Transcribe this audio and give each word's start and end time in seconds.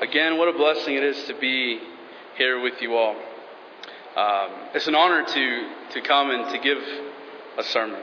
Again, 0.00 0.38
what 0.38 0.46
a 0.46 0.52
blessing 0.52 0.94
it 0.94 1.02
is 1.02 1.24
to 1.24 1.34
be 1.34 1.80
here 2.36 2.60
with 2.60 2.80
you 2.80 2.94
all. 2.94 3.16
Um, 4.16 4.50
it's 4.72 4.86
an 4.86 4.94
honor 4.94 5.24
to, 5.24 5.70
to 5.90 6.00
come 6.02 6.30
and 6.30 6.48
to 6.52 6.58
give 6.60 6.78
a 7.58 7.64
sermon. 7.64 8.00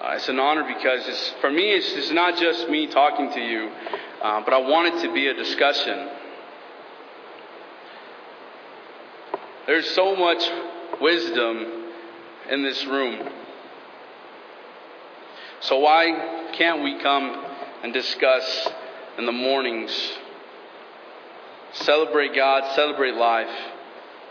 Uh, 0.00 0.12
it's 0.12 0.30
an 0.30 0.38
honor 0.38 0.64
because 0.64 1.06
it's, 1.06 1.34
for 1.42 1.50
me, 1.50 1.72
it's, 1.72 1.92
it's 1.92 2.10
not 2.10 2.38
just 2.38 2.70
me 2.70 2.86
talking 2.86 3.30
to 3.32 3.38
you, 3.38 3.70
uh, 4.22 4.42
but 4.46 4.54
I 4.54 4.60
want 4.60 4.94
it 4.94 5.02
to 5.02 5.12
be 5.12 5.26
a 5.26 5.34
discussion. 5.34 6.08
There's 9.66 9.90
so 9.90 10.16
much 10.16 10.42
wisdom 11.02 11.90
in 12.48 12.62
this 12.62 12.86
room. 12.86 13.28
So, 15.60 15.80
why 15.80 16.48
can't 16.54 16.82
we 16.82 16.98
come 17.02 17.44
and 17.82 17.92
discuss 17.92 18.70
in 19.18 19.26
the 19.26 19.32
mornings 19.32 19.92
celebrate 21.72 22.34
God, 22.34 22.74
celebrate 22.74 23.14
life, 23.14 23.54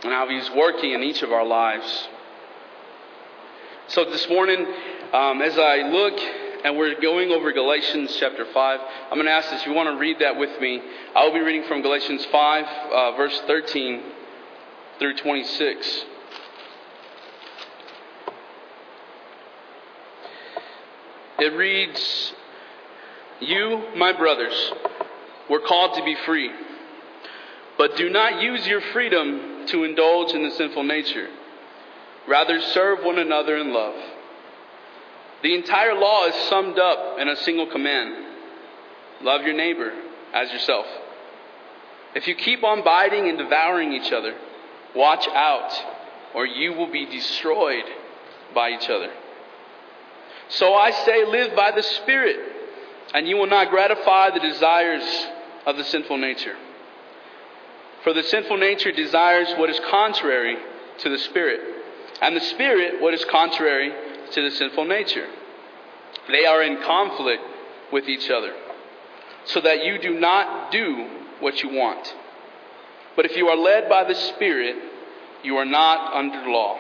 and 0.03 0.11
how 0.11 0.29
He's 0.29 0.49
working 0.51 0.93
in 0.93 1.03
each 1.03 1.21
of 1.21 1.31
our 1.31 1.45
lives. 1.45 2.07
So 3.89 4.05
this 4.05 4.27
morning, 4.27 4.65
um, 5.13 5.41
as 5.41 5.57
I 5.57 5.77
look 5.89 6.19
and 6.65 6.77
we're 6.77 6.99
going 6.99 7.31
over 7.31 7.53
Galatians 7.53 8.15
chapter 8.19 8.45
5, 8.45 8.79
I'm 9.09 9.15
going 9.15 9.25
to 9.25 9.31
ask 9.31 9.53
if 9.53 9.65
you 9.65 9.73
want 9.73 9.89
to 9.89 9.97
read 9.97 10.19
that 10.19 10.37
with 10.37 10.59
me. 10.59 10.81
I 11.15 11.23
will 11.23 11.33
be 11.33 11.39
reading 11.39 11.63
from 11.67 11.81
Galatians 11.81 12.25
5, 12.25 12.65
uh, 12.65 13.11
verse 13.15 13.39
13 13.47 14.03
through 14.99 15.15
26. 15.15 16.05
It 21.39 21.53
reads, 21.53 22.33
You, 23.39 23.83
my 23.95 24.11
brothers, 24.11 24.73
were 25.49 25.61
called 25.61 25.95
to 25.95 26.03
be 26.03 26.16
free. 26.25 26.51
But 27.78 27.95
do 27.95 28.09
not 28.09 28.42
use 28.42 28.66
your 28.66 28.81
freedom 28.81 29.66
to 29.67 29.83
indulge 29.83 30.33
in 30.33 30.44
the 30.44 30.52
sinful 30.52 30.83
nature. 30.83 31.30
Rather, 32.28 32.59
serve 32.59 33.03
one 33.03 33.19
another 33.19 33.58
in 33.58 33.73
love. 33.73 33.95
The 35.44 35.56
entire 35.56 35.94
law 35.94 36.25
is 36.25 36.36
summed 36.50 36.80
up 36.80 37.19
in 37.19 37.28
a 37.28 37.36
single 37.38 37.67
command 37.67 38.25
love 39.22 39.42
your 39.42 39.53
neighbor 39.53 39.94
as 40.34 40.52
yourself. 40.52 40.86
If 42.16 42.28
you 42.28 42.36
keep 42.36 42.64
on 42.64 42.84
biting 42.84 43.28
and 43.28 43.38
devouring 43.38 43.94
each 43.94 44.12
other, 44.12 44.36
watch 44.95 45.28
out, 45.28 45.72
or 46.34 46.45
you 46.45 46.73
will 46.73 46.91
be 46.91 47.06
destroyed 47.06 47.86
by 48.53 48.72
each 48.72 48.89
other. 48.89 49.12
So 50.50 50.73
I 50.73 50.91
say, 50.91 51.25
live 51.25 51.56
by 51.56 51.72
the 51.72 51.84
Spirit, 51.84 52.38
and 53.14 53.28
you 53.28 53.38
will 53.38 53.47
not 53.47 53.69
gratify 53.69 54.31
the 54.31 54.39
desires 54.39 55.03
of 55.66 55.78
the 55.78 55.84
sinful 55.84 56.17
nature. 56.17 56.56
For 58.03 58.14
the 58.14 58.23
sinful 58.23 58.58
nature 58.58 58.92
desires 58.92 59.48
what 59.58 59.70
is 59.70 59.80
contrary 59.90 60.58
to 61.00 61.09
the 61.09 61.17
Spirit, 61.17 61.62
and 62.22 62.36
the 62.36 62.42
Spirit 62.42 63.02
what 63.02 63.14
is 63.14 63.26
contrary 63.26 63.92
to 64.31 64.42
the 64.42 64.56
sinful 64.56 64.86
nature. 64.86 65.28
They 66.30 66.45
are 66.45 66.62
in 66.62 66.81
conflict 66.84 67.44
with 67.92 68.08
each 68.08 68.30
other, 68.30 68.53
so 69.45 69.62
that 69.62 69.86
you 69.86 70.00
do 70.00 70.20
not 70.20 70.72
do 70.72 71.08
what 71.40 71.62
you 71.64 71.70
want. 71.70 72.14
But 73.16 73.25
if 73.25 73.36
you 73.36 73.48
are 73.48 73.58
led 73.58 73.90
by 73.90 74.03
the 74.03 74.16
Spirit, 74.16 74.75
you 75.44 75.58
are 75.58 75.66
not 75.66 76.14
under 76.14 76.50
law. 76.50 76.78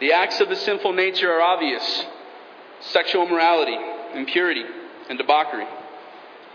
The 0.00 0.12
acts 0.12 0.40
of 0.40 0.48
the 0.48 0.56
sinful 0.56 0.92
nature 0.92 1.32
are 1.32 1.40
obvious 1.40 2.06
sexual 2.80 3.26
immorality, 3.26 3.76
impurity, 4.14 4.64
and 5.08 5.18
debauchery, 5.18 5.66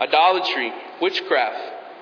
idolatry, 0.00 0.72
witchcraft 1.02 1.73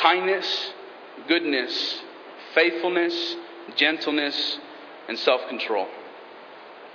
kindness, 0.00 0.72
goodness, 1.28 2.00
faithfulness, 2.54 3.36
gentleness, 3.76 4.58
and 5.08 5.18
self 5.18 5.48
control. 5.48 5.88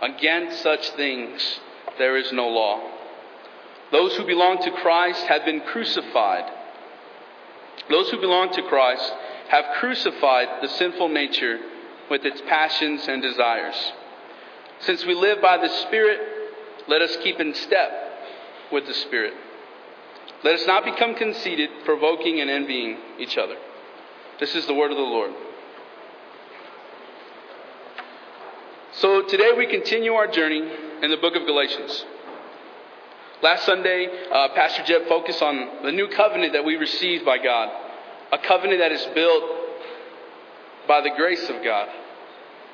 Against 0.02 0.62
such 0.62 0.90
things 0.92 1.60
there 1.98 2.18
is 2.18 2.32
no 2.32 2.48
law. 2.48 2.82
Those 3.92 4.16
who 4.16 4.26
belong 4.26 4.62
to 4.64 4.72
Christ 4.72 5.26
have 5.28 5.46
been 5.46 5.62
crucified. 5.62 6.52
Those 7.90 8.10
who 8.10 8.20
belong 8.20 8.52
to 8.54 8.62
Christ 8.64 9.14
have 9.50 9.66
crucified 9.80 10.62
the 10.62 10.68
sinful 10.68 11.08
nature 11.10 11.60
with 12.10 12.26
its 12.26 12.42
passions 12.42 13.08
and 13.08 13.22
desires. 13.22 13.94
Since 14.80 15.06
we 15.06 15.16
live 15.16 15.42
by 15.42 15.58
the 15.58 15.70
Spirit, 15.70 16.20
let 16.88 17.02
us 17.02 17.18
keep 17.24 17.40
in 17.40 17.54
step 17.54 17.92
with 18.72 18.86
the 18.86 18.94
Spirit. 18.94 19.34
Let 20.44 20.56
us 20.56 20.68
not 20.68 20.86
become 20.86 21.16
conceited, 21.16 21.70
provoking 21.84 22.40
and 22.42 22.50
envying 22.50 22.98
each 23.20 23.38
other. 23.38 23.56
This 24.40 24.56
is 24.56 24.68
the 24.68 24.74
word 24.74 24.92
of 24.92 24.98
the 24.98 25.04
Lord. 25.04 25.32
So 28.94 29.24
today 29.24 29.52
we 29.58 29.68
continue 29.68 30.14
our 30.14 30.28
journey 30.28 30.68
in 31.02 31.12
the 31.12 31.18
book 31.18 31.36
of 31.36 31.46
Galatians. 31.46 32.06
Last 33.42 33.66
Sunday, 33.66 34.08
uh, 34.32 34.50
Pastor 34.56 34.84
Jeb 34.84 35.08
focused 35.08 35.42
on 35.42 35.84
the 35.84 35.92
new 35.92 36.08
covenant 36.08 36.54
that 36.54 36.66
we 36.66 36.76
received 36.76 37.24
by 37.24 37.38
God, 37.38 37.70
a 38.32 38.38
covenant 38.40 38.80
that 38.80 38.92
is 38.92 39.06
built 39.14 39.44
by 40.88 41.02
the 41.02 41.12
grace 41.16 41.48
of 41.50 41.64
God, 41.64 41.90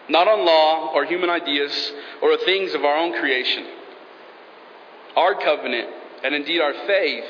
not 0.07 0.27
on 0.27 0.45
law 0.45 0.93
or 0.93 1.03
human 1.05 1.29
ideas 1.29 1.91
or 2.21 2.37
things 2.37 2.73
of 2.73 2.85
our 2.85 2.95
own 2.95 3.19
creation. 3.19 3.65
Our 5.15 5.35
covenant, 5.35 5.89
and 6.23 6.33
indeed 6.33 6.61
our 6.61 6.73
faith, 6.87 7.25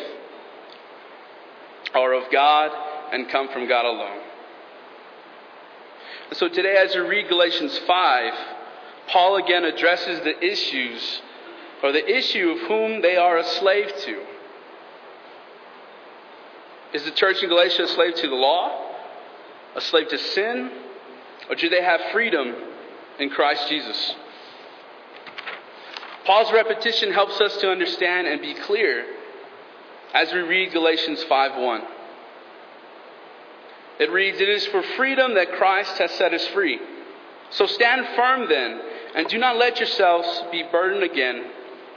are 1.94 2.14
of 2.14 2.32
God 2.32 2.72
and 3.12 3.30
come 3.30 3.50
from 3.50 3.68
God 3.68 3.86
alone. 3.86 4.22
So 6.34 6.50
today, 6.50 6.78
as 6.78 6.96
you 6.96 7.08
read 7.08 7.30
Galatians 7.30 7.78
5, 7.80 8.34
Paul 9.08 9.36
again 9.38 9.66
addresses 9.66 10.20
the 10.22 10.44
issues 10.44 11.22
or 11.84 11.92
the 11.92 12.18
issue 12.18 12.50
of 12.50 12.60
whom 12.68 13.02
they 13.02 13.18
are 13.18 13.38
a 13.38 13.44
slave 13.44 13.92
to. 14.06 14.26
Is 16.94 17.04
the 17.04 17.12
church 17.12 17.44
in 17.44 17.50
Galatia 17.50 17.84
a 17.84 17.88
slave 17.88 18.16
to 18.16 18.28
the 18.28 18.36
law? 18.36 18.96
A 19.76 19.82
slave 19.82 20.08
to 20.10 20.18
sin? 20.18 20.72
Or 21.50 21.56
do 21.56 21.70
they 21.70 21.84
have 21.84 22.00
freedom 22.12 22.56
in 23.20 23.30
Christ 23.30 23.68
Jesus? 23.68 24.16
Paul's 26.26 26.54
repetition 26.54 27.12
helps 27.12 27.42
us 27.42 27.58
to 27.58 27.70
understand 27.70 28.28
and 28.28 28.42
be 28.42 28.54
clear 28.54 29.06
as 30.14 30.32
we 30.32 30.40
read 30.40 30.72
Galatians 30.72 31.24
5:1. 31.24 31.82
It 34.00 34.12
reads, 34.12 34.40
It 34.40 34.50
is 34.50 34.66
for 34.68 34.82
freedom 34.82 35.36
that 35.36 35.54
Christ 35.54 35.98
has 35.98 36.12
set 36.12 36.34
us 36.34 36.46
free. 36.48 36.80
So 37.52 37.66
stand 37.66 38.08
firm 38.16 38.48
then, 38.50 38.82
and 39.16 39.28
do 39.28 39.38
not 39.38 39.58
let 39.58 39.80
yourselves 39.80 40.44
be 40.52 40.64
burdened 40.72 41.04
again 41.04 41.46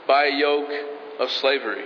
by 0.07 0.25
a 0.25 0.35
yoke 0.35 0.71
of 1.19 1.31
slavery. 1.31 1.83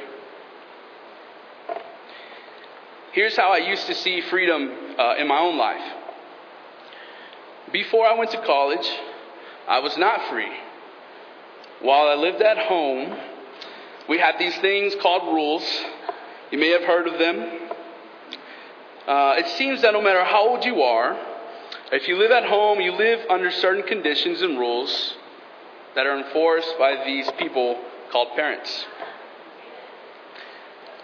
Here's 3.14 3.36
how 3.36 3.52
I 3.52 3.58
used 3.58 3.88
to 3.88 3.96
see 3.96 4.22
freedom 4.22 4.72
uh, 4.98 5.16
in 5.18 5.28
my 5.28 5.40
own 5.40 5.58
life. 5.58 5.94
Before 7.72 8.06
I 8.06 8.14
went 8.14 8.32
to 8.32 8.42
college, 8.46 8.88
I 9.68 9.80
was 9.80 9.98
not 9.98 10.30
free. 10.30 10.52
While 11.82 12.08
I 12.08 12.16
lived 12.16 12.42
at 12.42 12.58
home, 12.58 13.18
we 14.08 14.18
had 14.18 14.36
these 14.38 14.56
things 14.58 14.94
called 15.02 15.34
rules 15.34 15.64
you 16.52 16.60
may 16.60 16.70
have 16.70 16.84
heard 16.84 17.08
of 17.08 17.18
them. 17.18 17.70
Uh, 19.08 19.36
it 19.38 19.48
seems 19.58 19.82
that 19.82 19.94
no 19.94 20.02
matter 20.02 20.24
how 20.24 20.50
old 20.50 20.66
you 20.66 20.82
are, 20.82 21.18
if 21.92 22.08
you 22.08 22.18
live 22.18 22.32
at 22.32 22.46
home, 22.46 22.80
you 22.80 22.92
live 22.92 23.20
under 23.30 23.52
certain 23.52 23.84
conditions 23.84 24.42
and 24.42 24.60
rules 24.60 25.18
that 25.96 26.06
are 26.06 26.18
enforced 26.18 26.76
by 26.78 27.04
these 27.06 27.30
people 27.38 27.80
called 28.12 28.30
parents. 28.36 28.86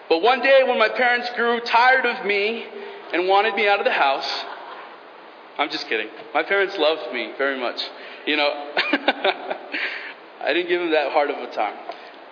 But 0.10 0.22
one 0.22 0.42
day, 0.42 0.62
when 0.66 0.80
my 0.80 0.90
parents 0.90 1.30
grew 1.36 1.60
tired 1.62 2.06
of 2.06 2.26
me 2.26 2.66
and 3.14 3.28
wanted 3.28 3.56
me 3.56 3.68
out 3.68 3.80
of 3.80 3.86
the 3.86 3.92
house, 3.92 4.30
I'm 5.58 5.70
just 5.70 5.88
kidding. 5.88 6.08
My 6.34 6.44
parents 6.44 6.78
loved 6.78 7.14
me 7.14 7.34
very 7.38 7.60
much. 7.60 7.82
You 8.26 8.38
know, 8.38 8.50
I 10.42 10.54
didn't 10.54 10.70
give 10.70 10.80
them 10.80 10.92
that 10.92 11.12
hard 11.12 11.30
of 11.30 11.38
a 11.38 11.52
time. 11.54 11.76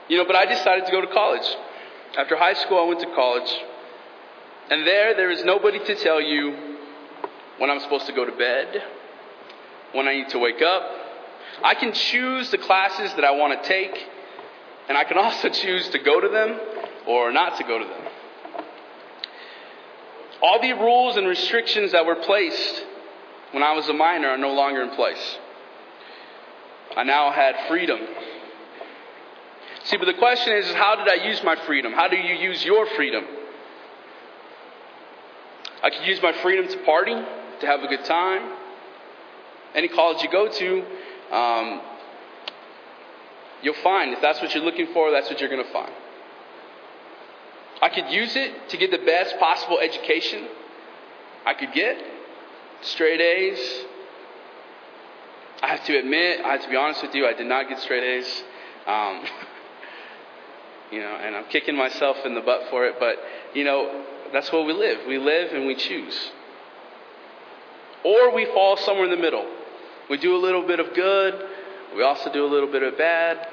You 0.07 0.17
know, 0.17 0.25
but 0.25 0.35
I 0.35 0.45
decided 0.45 0.85
to 0.85 0.91
go 0.91 1.01
to 1.01 1.07
college. 1.07 1.45
After 2.17 2.37
high 2.37 2.53
school, 2.53 2.79
I 2.79 2.87
went 2.87 3.01
to 3.01 3.13
college. 3.13 3.53
And 4.69 4.87
there, 4.87 5.15
there 5.15 5.31
is 5.31 5.43
nobody 5.43 5.79
to 5.79 5.95
tell 5.95 6.21
you 6.21 6.55
when 7.57 7.69
I'm 7.69 7.79
supposed 7.81 8.05
to 8.07 8.13
go 8.13 8.25
to 8.25 8.31
bed, 8.31 8.83
when 9.91 10.07
I 10.07 10.15
need 10.15 10.29
to 10.29 10.39
wake 10.39 10.61
up. 10.61 10.83
I 11.63 11.75
can 11.75 11.93
choose 11.93 12.51
the 12.51 12.57
classes 12.57 13.13
that 13.15 13.25
I 13.25 13.31
want 13.31 13.61
to 13.61 13.67
take, 13.67 13.95
and 14.87 14.97
I 14.97 15.03
can 15.03 15.17
also 15.17 15.49
choose 15.63 15.89
to 15.89 15.99
go 15.99 16.21
to 16.21 16.29
them 16.29 16.59
or 17.05 17.31
not 17.31 17.57
to 17.57 17.63
go 17.63 17.79
to 17.79 17.85
them. 17.85 18.03
All 20.41 20.61
the 20.61 20.73
rules 20.73 21.17
and 21.17 21.27
restrictions 21.27 21.91
that 21.91 22.05
were 22.05 22.15
placed 22.15 22.85
when 23.51 23.63
I 23.63 23.73
was 23.73 23.87
a 23.89 23.93
minor 23.93 24.29
are 24.29 24.37
no 24.37 24.53
longer 24.53 24.81
in 24.83 24.91
place. 24.91 25.37
I 26.95 27.03
now 27.03 27.31
had 27.31 27.55
freedom. 27.67 27.99
See, 29.85 29.97
but 29.97 30.05
the 30.05 30.15
question 30.15 30.53
is, 30.53 30.65
how 30.73 30.95
did 30.95 31.07
I 31.07 31.27
use 31.27 31.43
my 31.43 31.55
freedom? 31.67 31.93
How 31.93 32.07
do 32.07 32.15
you 32.15 32.33
use 32.33 32.65
your 32.65 32.87
freedom? 32.95 33.23
I 35.83 35.91
could 35.91 36.07
use 36.07 36.19
my 36.23 36.33
freedom 36.41 36.67
to 36.67 36.77
party, 36.83 37.13
to 37.13 37.67
have 37.67 37.81
a 37.81 37.87
good 37.87 38.03
time. 38.05 38.51
Any 39.75 39.87
college 39.87 40.23
you 40.23 40.31
go 40.31 40.47
to, 40.47 40.85
um, 41.31 41.81
you'll 43.61 43.75
find 43.75 44.11
if 44.13 44.21
that's 44.21 44.41
what 44.41 44.55
you're 44.55 44.63
looking 44.63 44.87
for, 44.91 45.11
that's 45.11 45.29
what 45.29 45.39
you're 45.39 45.49
going 45.49 45.63
to 45.63 45.71
find. 45.71 45.91
I 47.83 47.89
could 47.89 48.09
use 48.09 48.35
it 48.35 48.69
to 48.69 48.77
get 48.77 48.89
the 48.89 49.05
best 49.05 49.37
possible 49.37 49.79
education 49.79 50.47
I 51.45 51.53
could 51.53 51.73
get, 51.73 52.01
straight 52.81 53.21
A's. 53.21 53.59
I 55.61 55.67
have 55.67 55.85
to 55.85 55.99
admit, 55.99 56.43
I 56.43 56.53
have 56.53 56.63
to 56.63 56.69
be 56.69 56.75
honest 56.75 57.03
with 57.03 57.13
you, 57.13 57.27
I 57.27 57.33
did 57.33 57.45
not 57.45 57.69
get 57.69 57.79
straight 57.79 58.03
A's. 58.03 58.43
Um, 58.87 59.23
you 60.91 60.99
know, 60.99 61.17
and 61.21 61.35
I'm 61.35 61.45
kicking 61.45 61.75
myself 61.75 62.17
in 62.25 62.35
the 62.35 62.41
butt 62.41 62.69
for 62.69 62.85
it, 62.85 62.95
but, 62.99 63.17
you 63.53 63.63
know, 63.63 64.05
that's 64.31 64.51
where 64.51 64.63
we 64.63 64.73
live. 64.73 65.07
We 65.07 65.17
live 65.17 65.53
and 65.53 65.65
we 65.65 65.75
choose. 65.75 66.31
Or 68.03 68.33
we 68.33 68.45
fall 68.45 68.77
somewhere 68.77 69.05
in 69.05 69.11
the 69.11 69.17
middle. 69.17 69.45
We 70.09 70.17
do 70.17 70.35
a 70.35 70.41
little 70.41 70.65
bit 70.65 70.79
of 70.79 70.93
good, 70.93 71.33
we 71.95 72.03
also 72.03 72.31
do 72.31 72.45
a 72.45 72.51
little 72.51 72.71
bit 72.71 72.83
of 72.83 72.97
bad. 72.97 73.47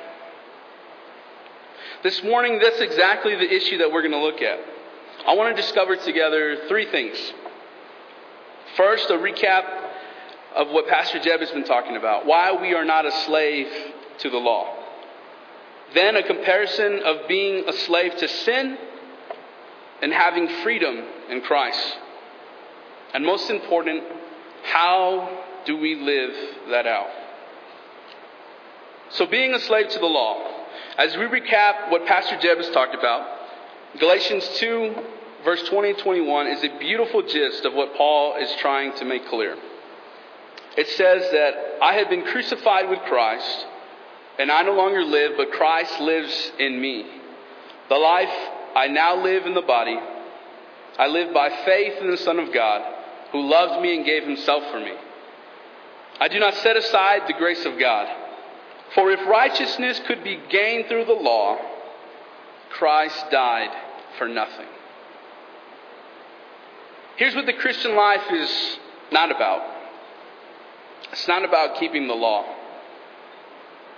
This 2.02 2.23
morning, 2.25 2.58
that's 2.61 2.81
exactly 2.81 3.37
the 3.37 3.55
issue 3.55 3.79
that 3.79 3.93
we're 3.93 4.02
going 4.02 4.12
to 4.12 4.19
look 4.19 4.43
at. 4.43 4.58
I 5.26 5.34
want 5.34 5.55
to 5.55 5.62
discover 5.62 5.96
together 5.96 6.67
three 6.67 6.90
things. 6.90 7.17
First, 8.76 9.08
a 9.11 9.14
recap 9.14 9.62
of 10.56 10.69
what 10.69 10.88
Pastor 10.88 11.20
Jeb 11.20 11.40
has 11.40 11.50
been 11.50 11.64
talking 11.64 11.96
about 11.96 12.26
why 12.26 12.61
we 12.61 12.75
are 12.75 12.84
not 12.84 13.06
a 13.06 13.12
slave 13.25 13.69
to 14.19 14.31
the 14.31 14.38
law. 14.38 14.81
Then, 15.94 16.17
a 16.17 16.23
comparison 16.23 17.00
of 17.05 17.29
being 17.29 17.69
a 17.69 17.73
slave 17.73 18.17
to 18.17 18.29
sin 18.29 18.79
and 20.00 20.12
having 20.12 20.49
freedom 20.62 21.05
in 21.29 21.43
Christ. 21.43 21.99
And 23.15 23.25
most 23.25 23.50
important, 23.50 24.03
how 24.65 25.44
do 25.67 25.77
we 25.77 25.97
live 25.97 26.35
that 26.71 26.87
out? 26.87 27.11
So, 29.11 29.27
being 29.27 29.55
a 29.55 29.61
slave 29.61 29.89
to 29.91 29.99
the 29.99 30.06
law. 30.06 30.49
As 30.97 31.17
we 31.17 31.25
recap 31.25 31.91
what 31.91 32.06
Pastor 32.06 32.39
Jeb 32.39 32.59
has 32.59 32.71
talked 32.71 32.94
about, 32.94 33.27
Galatians 33.99 34.49
2, 34.55 34.94
verse 35.44 35.62
20 35.69 35.91
and 35.91 35.99
21 35.99 36.47
is 36.49 36.65
a 36.65 36.79
beautiful 36.79 37.23
gist 37.23 37.65
of 37.65 37.75
what 37.75 37.94
Paul 37.94 38.37
is 38.37 38.50
trying 38.61 38.94
to 38.97 39.05
make 39.05 39.27
clear. 39.29 39.56
It 40.77 40.89
says 40.89 41.31
that 41.33 41.79
I 41.83 41.94
have 41.94 42.09
been 42.09 42.25
crucified 42.25 42.89
with 42.89 43.00
Christ, 43.00 43.67
and 44.38 44.50
I 44.50 44.62
no 44.62 44.73
longer 44.73 45.05
live, 45.05 45.32
but 45.37 45.52
Christ 45.52 46.00
lives 46.00 46.52
in 46.58 46.81
me. 46.81 47.06
The 47.88 47.96
life 47.96 48.32
I 48.75 48.88
now 48.88 49.23
live 49.23 49.46
in 49.46 49.55
the 49.55 49.62
body, 49.62 49.99
I 50.99 51.06
live 51.06 51.34
by 51.34 51.50
faith 51.64 52.00
in 52.00 52.11
the 52.11 52.17
Son 52.17 52.38
of 52.38 52.52
God, 52.52 52.82
who 53.32 53.49
loved 53.49 53.82
me 53.82 53.96
and 53.96 54.05
gave 54.05 54.25
himself 54.25 54.62
for 54.70 54.81
me. 54.81 54.94
I 56.20 56.29
do 56.29 56.38
not 56.38 56.55
set 56.55 56.76
aside 56.76 57.23
the 57.26 57.34
grace 57.34 57.64
of 57.64 57.79
God. 57.79 58.08
For 58.94 59.11
if 59.11 59.26
righteousness 59.26 60.00
could 60.06 60.23
be 60.23 60.38
gained 60.50 60.87
through 60.87 61.06
the 61.06 61.12
law, 61.12 61.58
Christ 62.70 63.25
died 63.31 63.70
for 64.19 64.29
nothing. 64.29 64.67
Here's 67.17 67.34
what 67.34 67.46
the 67.46 67.52
Christian 67.52 67.94
life 67.94 68.31
is 68.32 68.79
not 69.11 69.31
about 69.31 69.62
it's 71.12 71.29
not 71.29 71.44
about 71.44 71.76
keeping 71.76 72.08
the 72.08 72.14
law, 72.14 72.44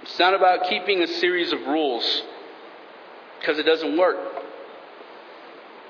it's 0.05 0.19
not 0.19 0.35
about 0.35 0.69
keeping 0.69 1.01
a 1.01 1.07
series 1.07 1.51
of 1.51 1.61
rules 1.63 2.23
because 3.41 3.59
it 3.59 3.63
doesn't 3.63 3.97
work. 3.97 4.19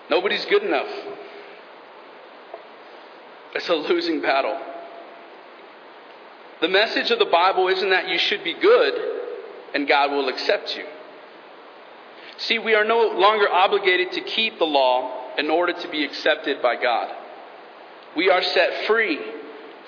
Nobody's 0.09 0.45
good 0.45 0.63
enough. 0.63 0.87
It's 3.57 3.69
a 3.69 3.75
losing 3.75 4.21
battle. 4.21 4.57
The 6.61 6.69
message 6.69 7.11
of 7.11 7.19
the 7.19 7.25
Bible 7.25 7.67
isn't 7.67 7.91
that 7.91 8.09
you 8.09 8.19
should 8.19 8.45
be 8.45 8.55
good 8.55 8.95
and 9.75 9.89
God 9.89 10.13
will 10.13 10.29
accept 10.29 10.77
you. 10.77 10.85
See, 12.37 12.61
we 12.61 12.77
are 12.77 12.85
no 12.85 13.09
longer 13.09 13.49
obligated 13.51 14.13
to 14.13 14.21
keep 14.21 14.61
the 14.61 14.65
law 14.65 15.35
in 15.37 15.51
order 15.51 15.73
to 15.73 15.89
be 15.89 16.05
accepted 16.05 16.63
by 16.63 16.81
God. 16.81 17.13
We 18.17 18.31
are 18.31 18.45
set 18.45 18.87
free 18.87 19.19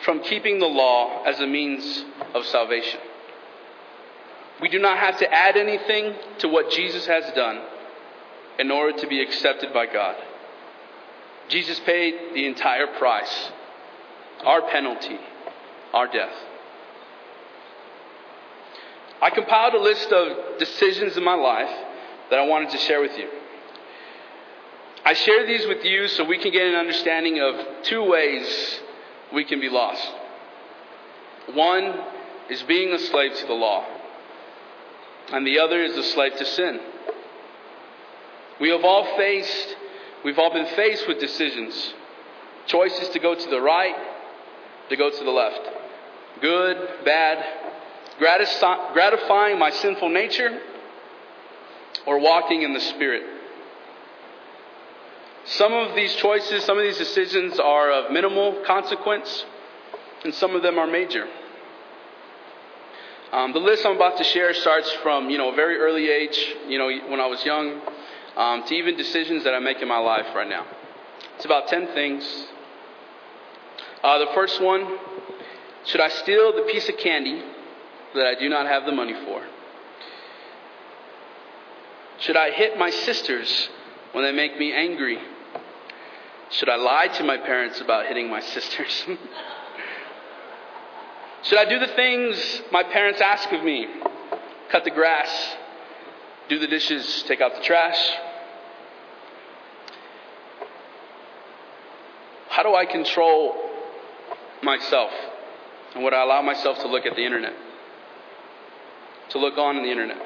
from 0.04 0.18
keeping 0.18 0.58
the 0.58 0.66
law 0.66 1.22
as 1.22 1.38
a 1.38 1.46
means 1.46 2.04
of 2.34 2.44
salvation. 2.46 2.98
We 4.60 4.68
do 4.68 4.78
not 4.78 4.98
have 4.98 5.18
to 5.18 5.32
add 5.32 5.56
anything 5.56 6.14
to 6.38 6.48
what 6.48 6.70
Jesus 6.70 7.06
has 7.06 7.24
done 7.34 7.60
in 8.58 8.70
order 8.70 8.98
to 8.98 9.06
be 9.06 9.20
accepted 9.20 9.72
by 9.72 9.86
God. 9.86 10.16
Jesus 11.48 11.78
paid 11.80 12.34
the 12.34 12.46
entire 12.46 12.86
price, 12.98 13.50
our 14.44 14.62
penalty, 14.62 15.18
our 15.92 16.06
death. 16.06 16.32
I 19.20 19.30
compiled 19.30 19.74
a 19.74 19.80
list 19.80 20.10
of 20.12 20.58
decisions 20.58 21.16
in 21.16 21.24
my 21.24 21.34
life 21.34 21.70
that 22.30 22.38
I 22.38 22.46
wanted 22.46 22.70
to 22.70 22.78
share 22.78 23.00
with 23.00 23.16
you. 23.16 23.28
I 25.04 25.12
share 25.12 25.46
these 25.46 25.66
with 25.66 25.84
you 25.84 26.08
so 26.08 26.24
we 26.24 26.38
can 26.38 26.50
get 26.50 26.66
an 26.66 26.74
understanding 26.74 27.40
of 27.40 27.54
two 27.84 28.02
ways 28.04 28.80
we 29.32 29.44
can 29.44 29.60
be 29.60 29.68
lost. 29.68 30.04
One 31.54 31.94
is 32.50 32.62
being 32.64 32.92
a 32.92 32.98
slave 32.98 33.34
to 33.36 33.46
the 33.46 33.52
law, 33.52 33.86
and 35.32 35.46
the 35.46 35.58
other 35.58 35.82
is 35.82 35.96
a 35.96 36.02
slave 36.02 36.36
to 36.36 36.44
sin. 36.44 36.80
We 38.60 38.70
have 38.70 38.84
all 38.84 39.16
faced, 39.16 39.76
we've 40.24 40.38
all 40.38 40.52
been 40.52 40.74
faced 40.74 41.06
with 41.08 41.20
decisions, 41.20 41.94
choices 42.66 43.08
to 43.10 43.18
go 43.18 43.34
to 43.34 43.50
the 43.50 43.60
right, 43.60 43.96
to 44.88 44.96
go 44.96 45.10
to 45.10 45.24
the 45.24 45.30
left, 45.30 45.60
good, 46.40 47.04
bad, 47.04 47.44
gratifying 48.18 49.58
my 49.58 49.70
sinful 49.70 50.08
nature, 50.08 50.60
or 52.06 52.18
walking 52.18 52.62
in 52.62 52.72
the 52.72 52.80
Spirit. 52.80 53.24
Some 55.44 55.72
of 55.72 55.94
these 55.94 56.14
choices, 56.16 56.64
some 56.64 56.78
of 56.78 56.84
these 56.84 56.98
decisions 56.98 57.58
are 57.60 57.90
of 57.92 58.10
minimal 58.12 58.62
consequence, 58.66 59.44
and 60.24 60.34
some 60.34 60.56
of 60.56 60.62
them 60.62 60.78
are 60.78 60.86
major. 60.86 61.28
Um, 63.36 63.52
the 63.52 63.58
list 63.58 63.84
I'm 63.84 63.96
about 63.96 64.16
to 64.16 64.24
share 64.24 64.54
starts 64.54 64.90
from 65.02 65.28
you 65.28 65.36
know 65.36 65.52
a 65.52 65.54
very 65.54 65.76
early 65.76 66.08
age, 66.08 66.38
you 66.68 66.78
know 66.78 66.88
when 67.10 67.20
I 67.20 67.26
was 67.26 67.44
young, 67.44 67.82
um, 68.34 68.64
to 68.64 68.74
even 68.74 68.96
decisions 68.96 69.44
that 69.44 69.52
I 69.52 69.58
make 69.58 69.82
in 69.82 69.88
my 69.88 69.98
life 69.98 70.24
right 70.34 70.48
now. 70.48 70.64
It's 71.34 71.44
about 71.44 71.68
ten 71.68 71.88
things. 71.88 72.24
Uh, 74.02 74.20
the 74.20 74.32
first 74.32 74.62
one: 74.62 74.86
Should 75.84 76.00
I 76.00 76.08
steal 76.08 76.56
the 76.56 76.62
piece 76.62 76.88
of 76.88 76.96
candy 76.96 77.42
that 78.14 78.26
I 78.26 78.36
do 78.36 78.48
not 78.48 78.68
have 78.68 78.86
the 78.86 78.92
money 78.92 79.12
for? 79.26 79.44
Should 82.20 82.38
I 82.38 82.52
hit 82.52 82.78
my 82.78 82.88
sisters 82.88 83.68
when 84.12 84.24
they 84.24 84.32
make 84.32 84.58
me 84.58 84.72
angry? 84.72 85.18
Should 86.52 86.70
I 86.70 86.76
lie 86.76 87.08
to 87.08 87.22
my 87.22 87.36
parents 87.36 87.82
about 87.82 88.06
hitting 88.06 88.30
my 88.30 88.40
sisters? 88.54 89.04
Should 91.46 91.58
I 91.58 91.64
do 91.64 91.78
the 91.78 91.92
things 91.94 92.62
my 92.72 92.82
parents 92.82 93.20
ask 93.20 93.52
of 93.52 93.62
me? 93.62 93.86
Cut 94.68 94.82
the 94.82 94.90
grass, 94.90 95.54
do 96.48 96.58
the 96.58 96.66
dishes, 96.66 97.24
take 97.28 97.40
out 97.40 97.54
the 97.54 97.62
trash? 97.62 97.98
How 102.48 102.64
do 102.64 102.74
I 102.74 102.84
control 102.84 103.54
myself 104.60 105.12
and 105.94 106.02
would 106.02 106.12
I 106.12 106.24
allow 106.24 106.42
myself 106.42 106.78
to 106.78 106.88
look 106.88 107.06
at 107.06 107.14
the 107.14 107.24
internet? 107.24 107.52
To 109.30 109.38
look 109.38 109.56
on 109.56 109.76
the 109.76 109.90
internet? 109.90 110.18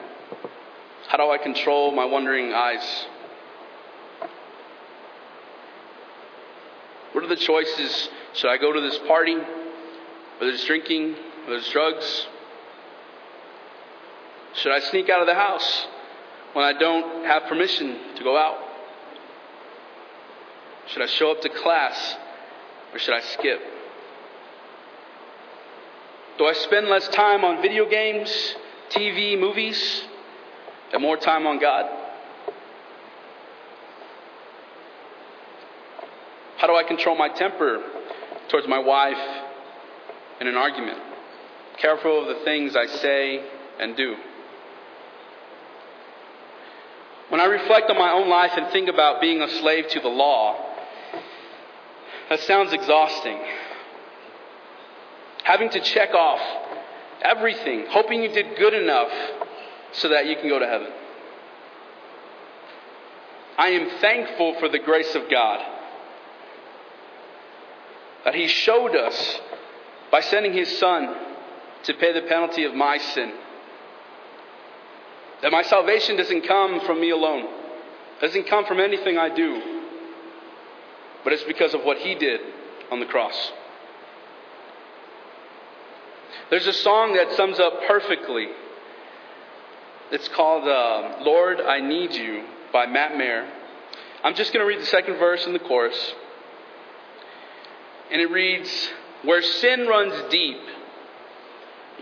How 1.08 1.18
do 1.18 1.30
I 1.30 1.36
control 1.36 1.92
my 1.92 2.06
wandering 2.06 2.54
eyes? 2.54 3.06
What 7.12 7.24
are 7.24 7.28
the 7.28 7.36
choices? 7.36 8.08
Should 8.32 8.48
I 8.48 8.56
go 8.56 8.72
to 8.72 8.80
this 8.80 8.96
party? 9.06 9.36
Whether 10.40 10.52
it's 10.52 10.64
drinking, 10.64 11.16
whether 11.44 11.58
it's 11.58 11.70
drugs? 11.70 12.26
Should 14.54 14.72
I 14.72 14.80
sneak 14.80 15.10
out 15.10 15.20
of 15.20 15.26
the 15.26 15.34
house 15.34 15.86
when 16.54 16.64
I 16.64 16.72
don't 16.72 17.26
have 17.26 17.42
permission 17.42 17.98
to 18.16 18.24
go 18.24 18.38
out? 18.38 18.56
Should 20.86 21.02
I 21.02 21.06
show 21.08 21.30
up 21.30 21.42
to 21.42 21.50
class 21.50 22.16
or 22.90 22.98
should 22.98 23.12
I 23.12 23.20
skip? 23.20 23.60
Do 26.38 26.46
I 26.46 26.54
spend 26.54 26.86
less 26.86 27.06
time 27.08 27.44
on 27.44 27.60
video 27.60 27.86
games, 27.86 28.54
TV, 28.88 29.38
movies, 29.38 30.04
and 30.90 31.02
more 31.02 31.18
time 31.18 31.46
on 31.46 31.60
God? 31.60 31.84
How 36.56 36.66
do 36.66 36.76
I 36.76 36.82
control 36.82 37.14
my 37.14 37.28
temper 37.28 37.82
towards 38.48 38.66
my 38.66 38.78
wife 38.78 39.39
in 40.40 40.46
an 40.46 40.56
argument? 40.56 40.98
Careful 41.78 42.22
of 42.22 42.38
the 42.38 42.44
things 42.44 42.74
I 42.76 42.86
say 42.86 43.44
and 43.78 43.96
do. 43.96 44.16
When 47.28 47.40
I 47.40 47.44
reflect 47.44 47.88
on 47.90 47.96
my 47.96 48.10
own 48.10 48.28
life 48.28 48.52
and 48.56 48.66
think 48.72 48.88
about 48.88 49.20
being 49.20 49.40
a 49.40 49.48
slave 49.60 49.86
to 49.88 50.00
the 50.00 50.08
law, 50.08 50.56
that 52.28 52.40
sounds 52.40 52.72
exhausting. 52.72 53.38
Having 55.44 55.70
to 55.70 55.80
check 55.80 56.10
off 56.12 56.40
everything, 57.22 57.86
hoping 57.88 58.22
you 58.22 58.28
did 58.28 58.56
good 58.56 58.74
enough 58.74 59.12
so 59.92 60.08
that 60.08 60.26
you 60.26 60.36
can 60.36 60.48
go 60.48 60.58
to 60.58 60.66
heaven. 60.66 60.88
I 63.58 63.68
am 63.68 64.00
thankful 64.00 64.58
for 64.58 64.68
the 64.68 64.78
grace 64.78 65.14
of 65.14 65.30
God 65.30 65.60
that 68.24 68.34
He 68.34 68.48
showed 68.48 68.96
us 68.96 69.38
by 70.10 70.20
sending 70.20 70.52
His 70.52 70.78
Son 70.78 71.14
to 71.84 71.94
pay 71.94 72.12
the 72.12 72.22
penalty 72.22 72.64
of 72.64 72.74
my 72.74 72.98
sin. 72.98 73.32
That 75.42 75.52
my 75.52 75.62
salvation 75.62 76.16
doesn't 76.16 76.46
come 76.46 76.80
from 76.80 77.00
me 77.00 77.10
alone, 77.10 77.48
doesn't 78.20 78.46
come 78.46 78.66
from 78.66 78.80
anything 78.80 79.16
I 79.16 79.34
do, 79.34 79.82
but 81.24 81.32
it's 81.32 81.44
because 81.44 81.74
of 81.74 81.82
what 81.82 81.98
He 81.98 82.14
did 82.14 82.40
on 82.90 83.00
the 83.00 83.06
cross. 83.06 83.52
There's 86.50 86.66
a 86.66 86.72
song 86.72 87.14
that 87.14 87.32
sums 87.36 87.60
up 87.60 87.74
perfectly. 87.86 88.48
It's 90.10 90.28
called 90.28 90.66
uh, 90.66 91.22
Lord, 91.22 91.60
I 91.60 91.80
Need 91.80 92.14
You 92.14 92.44
by 92.72 92.86
Matt 92.86 93.16
Maher. 93.16 93.48
I'm 94.24 94.34
just 94.34 94.52
going 94.52 94.62
to 94.62 94.66
read 94.66 94.80
the 94.80 94.86
second 94.86 95.18
verse 95.18 95.46
in 95.46 95.52
the 95.52 95.60
chorus. 95.60 96.14
And 98.10 98.20
it 98.20 98.30
reads 98.30 98.90
Where 99.22 99.42
sin 99.42 99.86
runs 99.86 100.14
deep, 100.30 100.60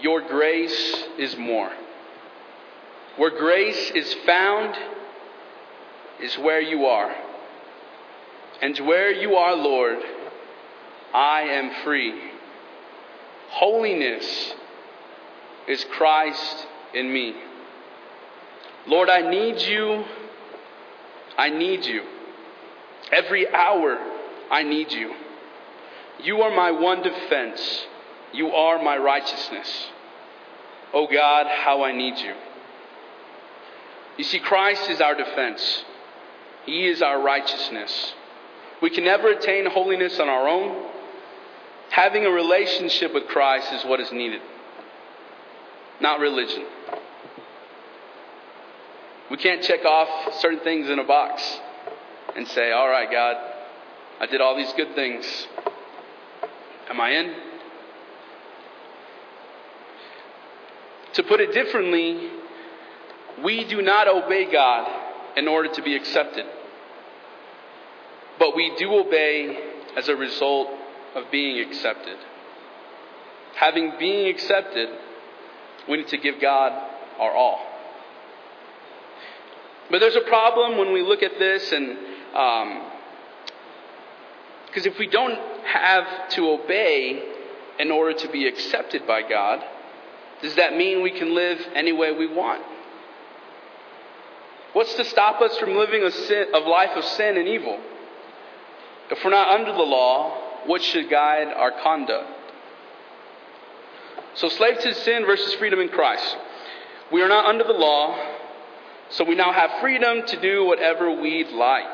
your 0.00 0.20
grace 0.20 1.04
is 1.18 1.37
more. 1.37 1.72
Where 3.16 3.37
grace 3.37 3.90
is 3.90 4.14
found 4.25 4.76
is 6.20 6.38
where 6.38 6.60
you 6.60 6.87
are. 6.87 7.14
And 8.62 8.78
where 8.78 9.10
you 9.10 9.34
are, 9.34 9.54
Lord, 9.56 9.98
I 11.12 11.42
am 11.42 11.84
free. 11.84 12.14
Holiness 13.50 14.54
is 15.66 15.84
Christ 15.84 16.66
in 16.94 17.12
me. 17.12 17.34
Lord, 18.87 19.10
I 19.10 19.28
need 19.28 19.60
you. 19.60 20.04
I 21.37 21.50
need 21.50 21.84
you. 21.84 22.02
Every 23.10 23.52
hour, 23.52 23.98
I 24.50 24.62
need 24.62 24.92
you. 24.92 25.14
You 26.22 26.42
are 26.42 26.54
my 26.54 26.70
one 26.70 27.02
defense. 27.02 27.87
You 28.32 28.50
are 28.50 28.82
my 28.82 28.96
righteousness. 28.96 29.88
Oh 30.92 31.06
God, 31.06 31.46
how 31.46 31.84
I 31.84 31.92
need 31.92 32.18
you. 32.18 32.34
You 34.16 34.25
see, 34.25 34.40
Christ 34.40 34.90
is 34.90 35.00
our 35.00 35.14
defense, 35.14 35.84
He 36.66 36.87
is 36.87 37.02
our 37.02 37.22
righteousness. 37.22 38.14
We 38.80 38.90
can 38.90 39.04
never 39.04 39.28
attain 39.30 39.66
holiness 39.66 40.20
on 40.20 40.28
our 40.28 40.48
own. 40.48 40.87
Having 41.90 42.26
a 42.26 42.30
relationship 42.30 43.12
with 43.12 43.26
Christ 43.26 43.72
is 43.72 43.84
what 43.84 43.98
is 43.98 44.12
needed, 44.12 44.40
not 46.00 46.20
religion. 46.20 46.64
We 49.30 49.37
can't 49.37 49.62
check 49.62 49.84
off 49.84 50.34
certain 50.34 50.60
things 50.60 50.88
in 50.88 50.98
a 50.98 51.04
box 51.04 51.42
and 52.37 52.46
say, 52.48 52.72
All 52.72 52.88
right, 52.88 53.10
God, 53.10 53.37
I 54.20 54.26
did 54.26 54.40
all 54.40 54.56
these 54.56 54.72
good 54.75 54.94
things. 54.94 55.46
Am 56.90 57.00
I 57.00 57.11
in? 57.11 57.35
To 61.14 61.23
put 61.25 61.40
it 61.40 61.52
differently, 61.52 62.30
we 63.42 63.64
do 63.64 63.83
not 63.83 64.09
obey 64.09 64.50
God 64.50 64.88
in 65.37 65.49
order 65.49 65.68
to 65.75 65.83
be 65.83 65.97
accepted. 65.97 66.45
But 68.38 68.54
we 68.54 68.73
do 68.78 68.95
obey 68.95 69.59
as 69.97 70.09
a 70.09 70.16
result 70.16 70.68
of 71.14 71.30
being 71.30 71.59
accepted. 71.66 72.16
Having 73.57 73.95
being 73.99 74.28
accepted, 74.28 74.88
we 75.88 75.99
need 75.99 76.09
to 76.09 76.18
give 76.18 76.40
God 76.40 76.73
our 77.18 77.33
all. 77.33 77.59
But 79.90 80.00
there's 80.00 80.16
a 80.16 80.28
problem 80.28 80.78
when 80.78 80.92
we 80.92 81.02
look 81.02 81.23
at 81.23 81.38
this, 81.38 81.73
and 81.73 81.97
because 84.66 84.87
um, 84.87 84.92
if 84.92 84.99
we 84.99 85.09
don't 85.09 85.38
have 85.65 86.29
to 86.31 86.50
obey 86.50 87.23
in 87.79 87.91
order 87.91 88.12
to 88.19 88.29
be 88.29 88.47
accepted 88.47 89.07
by 89.07 89.23
God, 89.23 89.65
does 90.43 90.55
that 90.57 90.77
mean 90.77 91.03
we 91.03 91.11
can 91.11 91.35
live 91.35 91.59
any 91.75 91.93
way 91.93 92.12
we 92.12 92.27
want? 92.27 92.62
What's 94.73 94.95
to 94.95 95.05
stop 95.05 95.41
us 95.41 95.57
from 95.59 95.77
living 95.77 96.03
a, 96.03 96.11
sin, 96.11 96.53
life 96.53 96.97
of 96.97 97.05
sin 97.05 97.37
and 97.37 97.49
evil? 97.49 97.81
If 99.11 99.25
we're 99.25 99.31
not 99.31 99.49
under 99.49 99.73
the 99.73 99.83
law, 99.83 100.67
what 100.67 100.83
should 100.83 101.09
guide 101.09 101.49
our 101.49 101.73
conduct? 101.83 102.29
So, 104.35 104.49
slave 104.49 104.79
to 104.81 104.95
sin 104.95 105.25
versus 105.25 105.55
freedom 105.55 105.81
in 105.81 105.88
Christ. 105.88 106.37
We 107.11 107.23
are 107.23 107.29
not 107.29 107.47
under 107.47 107.65
the 107.65 107.73
law, 107.73 108.17
so 109.11 109.25
we 109.25 109.35
now 109.35 109.53
have 109.53 109.81
freedom 109.81 110.27
to 110.27 110.41
do 110.41 110.65
whatever 110.65 111.11
we'd 111.11 111.49
like. 111.49 111.87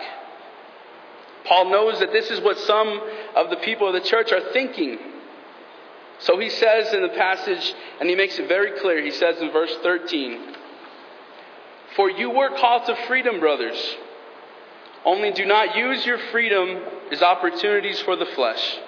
Paul 1.44 1.70
knows 1.70 2.00
that 2.00 2.12
this 2.12 2.30
is 2.30 2.40
what 2.40 2.58
some 2.58 3.00
of 3.36 3.50
the 3.50 3.56
people 3.56 3.86
of 3.86 3.94
the 3.94 4.08
church 4.08 4.32
are 4.32 4.52
thinking. 4.52 4.98
So 6.20 6.38
he 6.38 6.48
says 6.48 6.94
in 6.94 7.02
the 7.02 7.10
passage, 7.10 7.74
and 8.00 8.08
he 8.08 8.16
makes 8.16 8.38
it 8.38 8.48
very 8.48 8.80
clear, 8.80 9.02
he 9.02 9.10
says 9.10 9.40
in 9.40 9.50
verse 9.50 9.74
13, 9.82 10.54
For 11.96 12.10
you 12.10 12.30
were 12.30 12.50
called 12.50 12.86
to 12.86 12.96
freedom, 13.06 13.40
brothers. 13.40 13.96
Only 15.04 15.32
do 15.32 15.44
not 15.44 15.76
use 15.76 16.06
your 16.06 16.18
freedom 16.30 16.82
as 17.12 17.22
opportunities 17.22 18.00
for 18.00 18.16
the 18.16 18.24
flesh, 18.24 18.78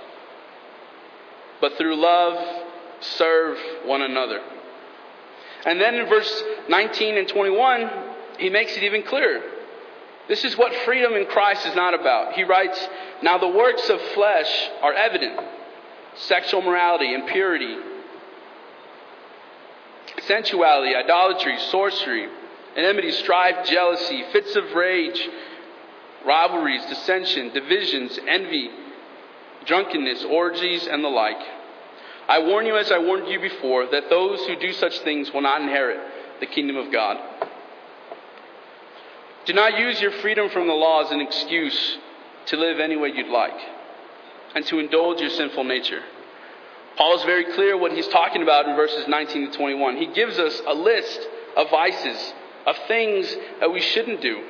but 1.61 1.77
through 1.77 1.97
love 1.97 2.65
serve 3.01 3.59
one 3.85 4.01
another. 4.01 4.41
And 5.67 5.79
then 5.79 5.97
in 5.97 6.09
verse 6.09 6.43
19 6.71 7.19
and 7.19 7.29
21, 7.29 7.91
he 8.39 8.49
makes 8.49 8.77
it 8.77 8.83
even 8.83 9.03
clearer. 9.03 9.43
This 10.29 10.45
is 10.45 10.57
what 10.57 10.75
freedom 10.85 11.15
in 11.15 11.27
Christ 11.27 11.67
is 11.67 11.77
not 11.77 11.95
about. 11.95 12.33
He 12.33 12.45
writes, 12.45 12.79
Now 13.23 13.39
the 13.39 13.49
works 13.49 13.89
of 13.89 14.01
flesh 14.15 14.71
are 14.83 14.93
evident 14.93 15.41
sexual 16.17 16.63
morality, 16.63 17.13
impurity, 17.15 17.77
sensuality, 20.27 20.95
idolatry, 20.95 21.59
sorcery, 21.71 22.27
enmity, 22.75 23.13
strife, 23.13 23.67
jealousy, 23.67 24.25
fits 24.33 24.57
of 24.57 24.73
rage, 24.73 25.29
rivalries, 26.25 26.85
dissension, 26.87 27.53
divisions, 27.53 28.19
envy, 28.27 28.71
drunkenness, 29.67 30.25
orgies, 30.25 30.87
and 30.87 31.05
the 31.05 31.09
like. 31.09 31.41
I 32.29 32.41
warn 32.41 32.67
you, 32.67 32.77
as 32.77 32.91
I 32.91 32.99
warned 32.99 33.29
you 33.29 33.41
before, 33.41 33.87
that 33.87 34.11
those 34.11 34.41
who 34.47 34.57
do 34.57 34.73
such 34.73 34.99
things 35.01 35.33
will 35.33 35.43
not 35.43 35.61
inherit 35.61 36.01
the 36.41 36.47
kingdom 36.47 36.77
of 36.77 36.91
God. 36.91 37.19
Do 39.47 39.53
not 39.53 39.79
use 39.79 40.01
your 40.01 40.11
freedom 40.11 40.51
from 40.51 40.67
the 40.67 40.75
law 40.75 41.05
as 41.05 41.13
an 41.13 41.21
excuse 41.21 41.99
to 42.47 42.57
live 42.57 42.81
any 42.81 42.97
way 42.97 43.13
you'd 43.15 43.31
like 43.31 43.59
and 44.55 44.67
to 44.67 44.81
indulge 44.81 45.21
your 45.21 45.31
sinful 45.31 45.65
nature. 45.65 46.03
Paul 46.97 47.19
is 47.19 47.25
very 47.25 47.53
clear 47.53 47.77
what 47.77 47.93
he's 47.93 48.09
talking 48.09 48.43
about 48.43 48.67
in 48.69 48.75
verses 48.75 49.07
19 49.07 49.51
to 49.51 49.57
21. 49.57 49.97
He 49.97 50.07
gives 50.07 50.39
us 50.39 50.61
a 50.67 50.75
list 50.75 51.21
of 51.57 51.71
vices, 51.71 52.35
of 52.67 52.77
things 52.89 53.37
that 53.61 53.73
we 53.73 53.81
shouldn't 53.81 54.21
do. 54.21 54.43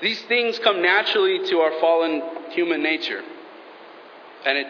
These 0.00 0.22
things 0.22 0.58
come 0.60 0.80
naturally 0.80 1.46
to 1.48 1.58
our 1.58 1.78
fallen 1.80 2.22
human 2.50 2.82
nature, 2.82 3.22
and 4.46 4.58
it, 4.58 4.66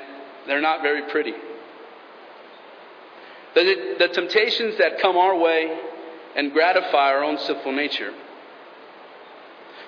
they're 0.46 0.60
not 0.60 0.82
very 0.82 1.08
pretty. 1.10 1.34
The, 3.54 3.96
the 3.98 4.08
temptations 4.08 4.78
that 4.78 5.00
come 5.00 5.16
our 5.16 5.36
way 5.36 5.78
and 6.34 6.52
gratify 6.52 7.10
our 7.12 7.22
own 7.22 7.38
sinful 7.38 7.72
nature. 7.72 8.12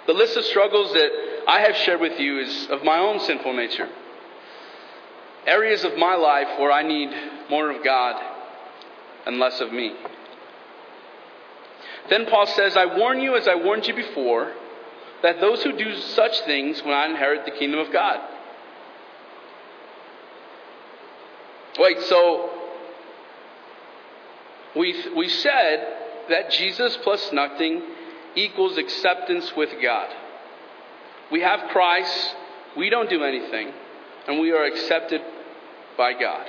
The 0.06 0.12
list 0.12 0.37
of 0.37 0.44
struggles 0.44 0.92
that 0.92 1.11
I 1.47 1.61
have 1.61 1.76
shared 1.76 2.00
with 2.00 2.18
you 2.18 2.40
is 2.40 2.68
of 2.71 2.82
my 2.85 2.99
own 2.99 3.21
sinful 3.21 3.54
nature. 3.54 3.88
Areas 5.47 5.85
of 5.85 5.97
my 5.97 6.14
life 6.14 6.59
where 6.59 6.73
I 6.73 6.82
need 6.82 7.11
more 7.50 7.71
of 7.71 7.85
God 7.85 8.23
and 9.26 9.38
less 9.38 9.61
of 9.61 9.73
me. 9.73 9.94
Then 12.09 12.26
Paul 12.26 12.47
says, 12.47 12.76
I 12.76 12.87
warn 12.97 13.21
you 13.21 13.37
as 13.37 13.47
I 13.47 13.54
warned 13.54 13.87
you 13.87 13.94
before, 13.94 14.52
that 15.23 15.40
those 15.40 15.62
who 15.62 15.76
do 15.76 15.97
such 15.97 16.40
things 16.40 16.82
will 16.82 16.90
not 16.90 17.11
inherit 17.11 17.44
the 17.44 17.52
kingdom 17.52 17.78
of 17.78 17.92
God. 17.92 18.18
Wait, 21.78 22.00
so 22.02 22.50
we, 24.76 24.94
we 25.16 25.28
said 25.28 25.87
that 26.28 26.50
Jesus 26.50 26.97
plus 27.02 27.32
nothing 27.32 27.82
equals 28.34 28.78
acceptance 28.78 29.52
with 29.56 29.70
God. 29.82 30.08
We 31.30 31.40
have 31.40 31.70
Christ, 31.70 32.34
we 32.76 32.90
don't 32.90 33.08
do 33.08 33.24
anything, 33.24 33.72
and 34.28 34.40
we 34.40 34.52
are 34.52 34.64
accepted 34.64 35.22
by 35.96 36.12
God. 36.12 36.48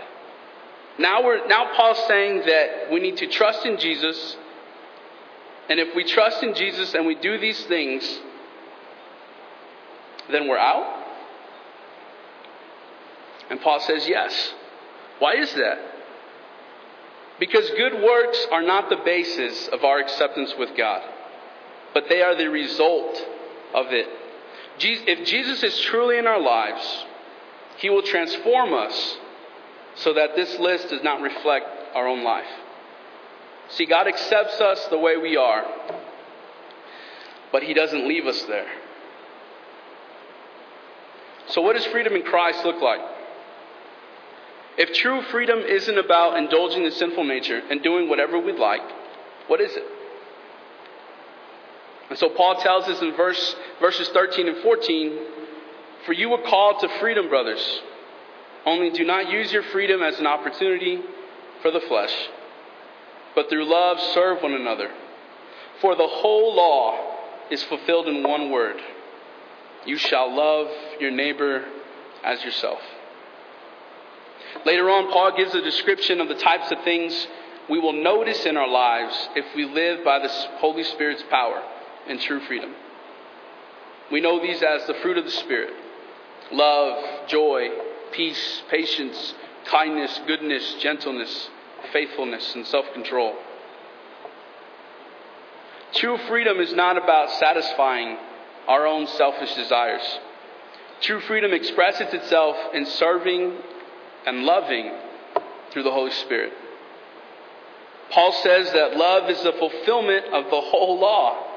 Now 0.99 1.23
we're 1.23 1.47
now 1.47 1.73
Paul's 1.75 2.05
saying 2.07 2.43
that 2.45 2.91
we 2.91 2.99
need 2.99 3.17
to 3.17 3.27
trust 3.27 3.65
in 3.65 3.77
Jesus, 3.77 4.37
and 5.69 5.79
if 5.79 5.95
we 5.95 6.03
trust 6.03 6.43
in 6.43 6.53
Jesus 6.53 6.93
and 6.93 7.05
we 7.05 7.15
do 7.15 7.39
these 7.39 7.63
things, 7.65 8.19
then 10.31 10.47
we're 10.47 10.57
out? 10.57 11.01
And 13.49 13.59
Paul 13.61 13.79
says 13.79 14.07
yes. 14.07 14.53
Why 15.19 15.35
is 15.35 15.53
that? 15.53 15.79
Because 17.39 17.69
good 17.71 18.01
works 18.01 18.45
are 18.51 18.61
not 18.61 18.89
the 18.89 18.97
basis 19.03 19.67
of 19.69 19.83
our 19.83 19.99
acceptance 19.99 20.53
with 20.57 20.75
God, 20.77 21.01
but 21.93 22.09
they 22.09 22.21
are 22.21 22.35
the 22.35 22.49
result 22.49 23.25
of 23.73 23.87
it. 23.91 24.07
If 24.79 25.27
Jesus 25.27 25.63
is 25.63 25.79
truly 25.81 26.17
in 26.17 26.27
our 26.27 26.41
lives, 26.41 27.05
He 27.77 27.89
will 27.89 28.01
transform 28.01 28.73
us 28.73 29.17
so 29.95 30.13
that 30.13 30.35
this 30.35 30.57
list 30.59 30.89
does 30.89 31.03
not 31.03 31.21
reflect 31.21 31.65
our 31.93 32.07
own 32.07 32.23
life. 32.23 32.47
See, 33.69 33.85
God 33.85 34.07
accepts 34.07 34.59
us 34.59 34.85
the 34.87 34.97
way 34.97 35.17
we 35.17 35.37
are, 35.37 35.65
but 37.51 37.63
He 37.63 37.73
doesn't 37.73 38.07
leave 38.07 38.25
us 38.25 38.41
there. 38.43 38.67
So, 41.47 41.61
what 41.61 41.75
does 41.75 41.85
freedom 41.87 42.13
in 42.13 42.23
Christ 42.23 42.65
look 42.65 42.81
like? 42.81 43.01
If 44.77 44.93
true 44.93 45.21
freedom 45.23 45.59
isn't 45.59 45.97
about 45.97 46.37
indulging 46.37 46.83
the 46.83 46.91
sinful 46.91 47.23
nature 47.25 47.61
and 47.69 47.83
doing 47.83 48.09
whatever 48.09 48.39
we'd 48.39 48.57
like, 48.57 48.81
what 49.47 49.61
is 49.61 49.75
it? 49.75 49.83
And 52.13 52.19
so 52.19 52.29
Paul 52.29 52.57
tells 52.61 52.83
us 52.83 53.01
in 53.01 53.15
verse, 53.15 53.55
verses 53.81 54.07
13 54.09 54.47
and 54.47 54.57
14 54.61 55.19
For 56.05 56.13
you 56.13 56.29
were 56.29 56.43
called 56.43 56.79
to 56.81 56.99
freedom, 56.99 57.27
brothers. 57.27 57.81
Only 58.67 58.91
do 58.91 59.03
not 59.03 59.31
use 59.31 59.51
your 59.51 59.63
freedom 59.63 60.03
as 60.03 60.19
an 60.19 60.27
opportunity 60.27 61.01
for 61.63 61.71
the 61.71 61.79
flesh, 61.79 62.13
but 63.33 63.49
through 63.49 63.65
love 63.67 63.99
serve 64.13 64.43
one 64.43 64.53
another. 64.53 64.91
For 65.81 65.95
the 65.95 66.07
whole 66.07 66.55
law 66.55 66.99
is 67.49 67.63
fulfilled 67.63 68.07
in 68.07 68.21
one 68.21 68.51
word 68.51 68.79
you 69.87 69.97
shall 69.97 70.35
love 70.35 70.67
your 70.99 71.09
neighbor 71.09 71.65
as 72.23 72.43
yourself. 72.43 72.79
Later 74.67 74.87
on, 74.91 75.11
Paul 75.11 75.35
gives 75.35 75.55
a 75.55 75.63
description 75.63 76.21
of 76.21 76.27
the 76.27 76.35
types 76.35 76.71
of 76.71 76.83
things 76.83 77.25
we 77.71 77.79
will 77.79 78.03
notice 78.03 78.45
in 78.45 78.55
our 78.55 78.69
lives 78.69 79.29
if 79.35 79.45
we 79.55 79.65
live 79.65 80.05
by 80.05 80.19
the 80.19 80.29
Holy 80.59 80.83
Spirit's 80.83 81.23
power 81.31 81.63
and 82.07 82.19
true 82.19 82.39
freedom. 82.41 82.73
We 84.11 84.21
know 84.21 84.41
these 84.41 84.61
as 84.61 84.85
the 84.85 84.93
fruit 84.95 85.17
of 85.17 85.25
the 85.25 85.31
Spirit 85.31 85.73
love, 86.51 87.27
joy, 87.27 87.69
peace, 88.11 88.61
patience, 88.69 89.33
kindness, 89.65 90.19
goodness, 90.27 90.75
gentleness, 90.79 91.49
faithfulness, 91.91 92.53
and 92.55 92.65
self 92.67 92.85
control. 92.93 93.35
True 95.93 96.17
freedom 96.27 96.59
is 96.59 96.73
not 96.73 96.97
about 96.97 97.29
satisfying 97.31 98.17
our 98.67 98.87
own 98.87 99.07
selfish 99.07 99.53
desires. 99.55 100.19
True 101.01 101.19
freedom 101.21 101.53
expresses 101.53 102.13
itself 102.13 102.55
in 102.73 102.85
serving 102.85 103.57
and 104.25 104.43
loving 104.43 104.91
through 105.71 105.83
the 105.83 105.91
Holy 105.91 106.11
Spirit. 106.11 106.53
Paul 108.11 108.31
says 108.43 108.71
that 108.73 108.95
love 108.95 109.29
is 109.29 109.41
the 109.43 109.53
fulfillment 109.53 110.27
of 110.27 110.45
the 110.45 110.61
whole 110.61 110.99
law. 110.99 111.52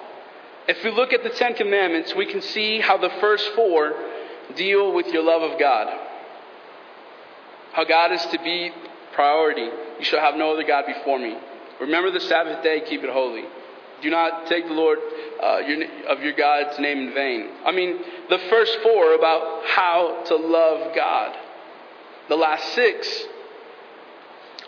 If 0.68 0.82
we 0.82 0.90
look 0.90 1.12
at 1.12 1.22
the 1.22 1.30
Ten 1.30 1.54
Commandments, 1.54 2.14
we 2.14 2.26
can 2.26 2.42
see 2.42 2.80
how 2.80 2.96
the 2.96 3.10
first 3.20 3.48
four 3.54 3.94
deal 4.56 4.92
with 4.92 5.06
your 5.08 5.22
love 5.22 5.42
of 5.42 5.58
God. 5.58 5.86
How 7.72 7.84
God 7.84 8.12
is 8.12 8.24
to 8.26 8.38
be 8.42 8.72
priority. 9.12 9.68
You 9.98 10.04
shall 10.04 10.20
have 10.20 10.34
no 10.34 10.52
other 10.52 10.64
God 10.64 10.84
before 10.86 11.18
me. 11.18 11.36
Remember 11.80 12.10
the 12.10 12.20
Sabbath 12.20 12.62
day, 12.62 12.82
keep 12.86 13.02
it 13.02 13.10
holy. 13.10 13.44
Do 14.02 14.10
not 14.10 14.46
take 14.46 14.66
the 14.66 14.74
Lord 14.74 14.98
uh, 15.42 15.58
your, 15.58 15.84
of 16.08 16.22
your 16.22 16.32
God's 16.34 16.78
name 16.78 17.08
in 17.08 17.14
vain. 17.14 17.50
I 17.64 17.72
mean, 17.72 17.98
the 18.28 18.38
first 18.50 18.78
four 18.82 19.14
about 19.14 19.62
how 19.66 20.24
to 20.26 20.36
love 20.36 20.94
God. 20.94 21.36
The 22.28 22.36
last 22.36 22.74
six 22.74 23.24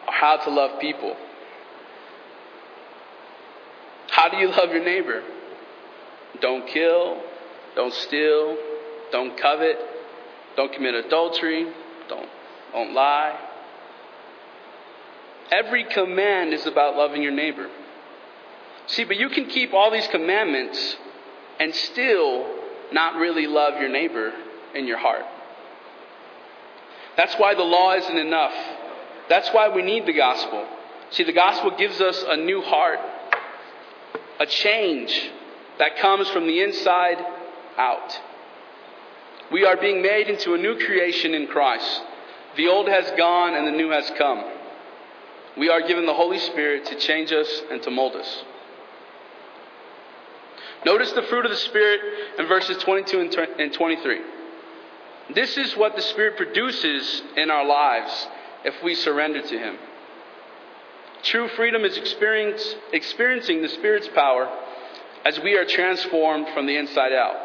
are 0.06 0.14
how 0.14 0.36
to 0.36 0.50
love 0.50 0.80
people. 0.80 1.16
How 4.10 4.28
do 4.28 4.36
you 4.36 4.48
love 4.48 4.70
your 4.70 4.84
neighbor? 4.84 5.22
Don't 6.40 6.66
kill, 6.68 7.22
don't 7.74 7.92
steal, 7.92 8.56
don't 9.10 9.36
covet, 9.40 9.78
don't 10.56 10.72
commit 10.72 10.94
adultery, 10.94 11.66
don't, 12.08 12.28
don't 12.72 12.94
lie. 12.94 13.38
Every 15.50 15.84
command 15.84 16.52
is 16.52 16.66
about 16.66 16.96
loving 16.96 17.22
your 17.22 17.32
neighbor. 17.32 17.68
See, 18.86 19.04
but 19.04 19.16
you 19.16 19.28
can 19.28 19.46
keep 19.46 19.72
all 19.72 19.90
these 19.90 20.06
commandments 20.08 20.96
and 21.58 21.74
still 21.74 22.54
not 22.92 23.16
really 23.16 23.46
love 23.46 23.80
your 23.80 23.88
neighbor 23.88 24.32
in 24.74 24.86
your 24.86 24.98
heart. 24.98 25.24
That's 27.16 27.34
why 27.34 27.54
the 27.54 27.62
law 27.62 27.94
isn't 27.94 28.16
enough. 28.16 28.54
That's 29.28 29.48
why 29.50 29.68
we 29.68 29.82
need 29.82 30.06
the 30.06 30.12
gospel. 30.12 30.66
See, 31.10 31.24
the 31.24 31.32
gospel 31.32 31.72
gives 31.76 32.00
us 32.00 32.24
a 32.26 32.36
new 32.36 32.62
heart, 32.62 33.00
a 34.38 34.46
change 34.46 35.30
that 35.78 35.96
comes 35.98 36.28
from 36.30 36.46
the 36.46 36.60
inside 36.60 37.18
out. 37.76 38.20
We 39.50 39.64
are 39.64 39.76
being 39.76 40.02
made 40.02 40.28
into 40.28 40.54
a 40.54 40.58
new 40.58 40.76
creation 40.78 41.34
in 41.34 41.46
Christ. 41.46 42.02
The 42.56 42.68
old 42.68 42.88
has 42.88 43.10
gone 43.16 43.54
and 43.54 43.66
the 43.66 43.72
new 43.72 43.90
has 43.90 44.10
come. 44.18 44.44
We 45.56 45.70
are 45.70 45.80
given 45.86 46.06
the 46.06 46.14
Holy 46.14 46.38
Spirit 46.38 46.86
to 46.86 46.96
change 46.96 47.32
us 47.32 47.62
and 47.70 47.82
to 47.82 47.90
mold 47.90 48.14
us. 48.16 48.44
Notice 50.84 51.12
the 51.12 51.22
fruit 51.22 51.44
of 51.44 51.50
the 51.50 51.56
Spirit 51.56 52.00
in 52.38 52.46
verses 52.46 52.76
22 52.78 53.30
and 53.58 53.72
23. 53.72 54.20
This 55.34 55.56
is 55.56 55.76
what 55.76 55.96
the 55.96 56.02
Spirit 56.02 56.36
produces 56.36 57.22
in 57.36 57.50
our 57.50 57.66
lives 57.66 58.28
if 58.64 58.82
we 58.82 58.94
surrender 58.94 59.42
to 59.42 59.58
Him. 59.58 59.76
True 61.22 61.48
freedom 61.48 61.84
is 61.84 61.96
experiencing 61.96 63.62
the 63.62 63.68
Spirit's 63.68 64.08
power 64.14 64.48
as 65.24 65.38
we 65.40 65.56
are 65.56 65.64
transformed 65.64 66.48
from 66.54 66.66
the 66.66 66.76
inside 66.76 67.12
out. 67.12 67.36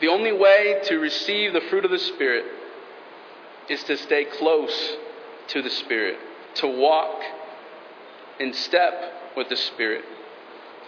The 0.00 0.08
only 0.08 0.32
way 0.32 0.80
to 0.84 0.98
receive 0.98 1.52
the 1.52 1.60
fruit 1.62 1.84
of 1.84 1.90
the 1.90 1.98
Spirit 1.98 2.44
is 3.68 3.82
to 3.84 3.96
stay 3.96 4.24
close 4.24 4.96
to 5.48 5.62
the 5.62 5.70
Spirit, 5.70 6.18
to 6.56 6.66
walk 6.66 7.22
in 8.38 8.52
step 8.52 8.94
with 9.36 9.48
the 9.48 9.56
Spirit 9.56 10.04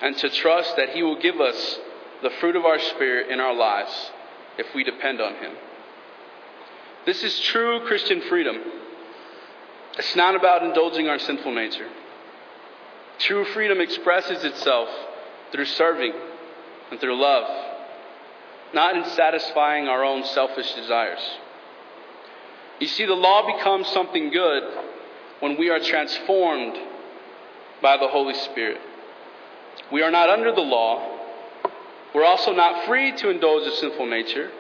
and 0.01 0.17
to 0.19 0.31
trust 0.31 0.77
that 0.77 0.91
He 0.91 1.03
will 1.03 1.21
give 1.21 1.41
us 1.41 1.79
the 2.23 2.31
fruit 2.41 2.57
of 2.57 2.65
our 2.65 2.79
Spirit 2.79 3.31
in 3.31 3.41
our 3.41 3.55
lives 3.55 4.11
if 4.59 4.75
we 4.75 4.85
depend 4.85 5.21
on 5.21 5.35
Him. 5.37 5.53
This 7.07 7.23
is 7.23 7.39
true 7.41 7.81
Christian 7.87 8.21
freedom. 8.23 8.61
It's 9.99 10.15
not 10.17 10.37
about 10.37 10.63
indulging 10.63 11.09
our 11.09 11.19
sinful 11.19 11.53
nature. 11.53 11.89
True 13.21 13.45
freedom 13.45 13.81
expresses 13.81 14.45
itself 14.45 14.89
through 15.53 15.67
serving 15.67 16.13
and 16.91 16.99
through 16.99 17.21
love, 17.21 17.45
not 18.73 18.97
in 18.97 19.05
satisfying 19.05 19.89
our 19.89 20.05
own 20.05 20.25
selfish 20.25 20.73
desires. 20.75 21.21
You 22.81 22.87
see, 22.87 23.05
the 23.05 23.13
law 23.13 23.55
becomes 23.57 23.89
something 23.89 24.31
good 24.31 24.63
when 25.41 25.59
we 25.59 25.69
are 25.69 25.81
transformed 25.81 26.77
by 27.83 27.99
the 27.99 28.09
Holy 28.09 28.35
Spirit. 28.35 28.81
We 29.93 30.03
are 30.03 30.11
not 30.11 30.31
under 30.31 30.53
the 30.53 30.63
law. 30.63 31.19
We're 32.15 32.25
also 32.25 32.53
not 32.53 32.87
free 32.87 33.13
to 33.17 33.29
indulge 33.29 33.65
the 33.65 33.77
sinful 33.77 34.07
nature. 34.07 34.51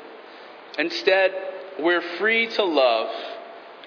Instead, 0.78 1.32
we're 1.78 2.02
free 2.18 2.46
to 2.48 2.64
love 2.64 3.08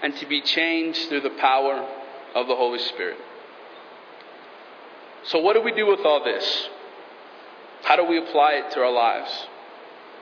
and 0.02 0.16
to 0.18 0.26
be 0.26 0.42
changed 0.42 1.10
through 1.10 1.22
the 1.22 1.30
power 1.30 1.88
of 2.34 2.48
the 2.48 2.56
Holy 2.56 2.80
Spirit. 2.80 3.18
So, 5.26 5.40
what 5.40 5.54
do 5.54 5.62
we 5.62 5.72
do 5.72 5.88
with 5.88 6.02
all 6.06 6.24
this? 6.24 6.70
How 7.84 7.96
do 7.96 8.06
we 8.06 8.18
apply 8.18 8.54
it 8.54 8.72
to 8.72 8.80
our 8.82 8.92
lives? 8.92 9.48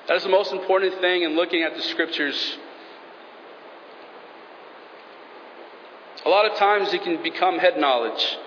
That 0.08 0.18
is 0.18 0.24
the 0.24 0.30
most 0.30 0.52
important 0.52 1.00
thing 1.00 1.24
in 1.24 1.36
looking 1.36 1.64
at 1.64 1.76
the 1.76 1.82
scriptures. 1.82 2.58
A 6.26 6.30
lot 6.30 6.50
of 6.50 6.58
times 6.58 6.94
it 6.94 7.04
can 7.04 7.22
become 7.24 7.58
head 7.58 7.78
knowledge 7.78 8.38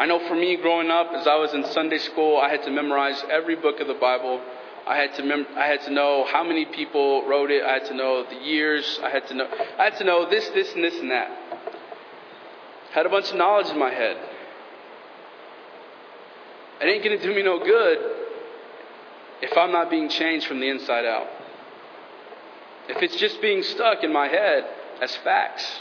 I 0.00 0.06
know 0.06 0.18
for 0.26 0.34
me 0.34 0.56
growing 0.56 0.90
up, 0.90 1.12
as 1.12 1.26
I 1.26 1.36
was 1.36 1.52
in 1.52 1.62
Sunday 1.72 1.98
school, 1.98 2.38
I 2.38 2.48
had 2.48 2.62
to 2.62 2.70
memorize 2.70 3.22
every 3.30 3.54
book 3.54 3.80
of 3.80 3.86
the 3.86 4.00
Bible. 4.00 4.40
I 4.86 4.96
had 4.96 5.14
to 5.16 5.22
mem- 5.22 5.46
I 5.56 5.66
had 5.66 5.82
to 5.82 5.90
know 5.90 6.24
how 6.24 6.42
many 6.42 6.64
people 6.64 7.28
wrote 7.28 7.50
it. 7.50 7.62
I 7.62 7.74
had 7.74 7.84
to 7.88 7.94
know 7.94 8.24
the 8.24 8.36
years. 8.36 8.98
I 9.02 9.10
had 9.10 9.28
to 9.28 9.34
know 9.34 9.46
I 9.78 9.84
had 9.84 9.98
to 9.98 10.04
know 10.04 10.26
this, 10.30 10.48
this, 10.54 10.72
and 10.72 10.82
this 10.82 10.98
and 10.98 11.10
that. 11.10 11.30
Had 12.92 13.04
a 13.04 13.10
bunch 13.10 13.28
of 13.30 13.36
knowledge 13.36 13.68
in 13.68 13.78
my 13.78 13.90
head. 13.90 14.16
It 16.80 16.86
ain't 16.86 17.04
gonna 17.04 17.20
do 17.20 17.34
me 17.34 17.42
no 17.42 17.58
good 17.58 17.98
if 19.42 19.56
I'm 19.56 19.72
not 19.72 19.90
being 19.90 20.08
changed 20.08 20.46
from 20.46 20.60
the 20.60 20.68
inside 20.68 21.04
out. 21.04 21.28
If 22.88 23.02
it's 23.02 23.16
just 23.16 23.40
being 23.40 23.62
stuck 23.62 24.02
in 24.02 24.12
my 24.12 24.28
head 24.28 24.64
as 25.00 25.14
facts. 25.16 25.80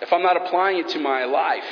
If 0.00 0.12
I'm 0.12 0.22
not 0.22 0.36
applying 0.36 0.78
it 0.78 0.88
to 0.90 0.98
my 0.98 1.24
life. 1.24 1.64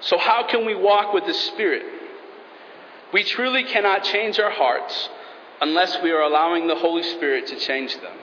So, 0.00 0.18
how 0.18 0.46
can 0.48 0.64
we 0.64 0.74
walk 0.74 1.12
with 1.12 1.26
the 1.26 1.34
Spirit? 1.34 1.84
We 3.12 3.24
truly 3.24 3.64
cannot 3.64 4.04
change 4.04 4.38
our 4.38 4.50
hearts 4.50 5.08
unless 5.60 6.02
we 6.02 6.10
are 6.10 6.22
allowing 6.22 6.66
the 6.66 6.76
Holy 6.76 7.02
Spirit 7.02 7.46
to 7.48 7.58
change 7.58 7.94
them. 8.00 8.16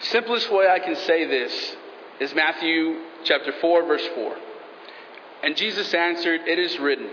Simplest 0.00 0.50
way 0.52 0.68
I 0.68 0.78
can 0.78 0.96
say 0.96 1.24
this 1.26 1.76
is 2.20 2.34
Matthew 2.34 3.00
chapter 3.24 3.52
4 3.60 3.82
verse 3.84 4.06
4. 4.14 4.36
And 5.42 5.56
Jesus 5.56 5.94
answered, 5.94 6.42
"It 6.46 6.58
is 6.58 6.78
written, 6.78 7.10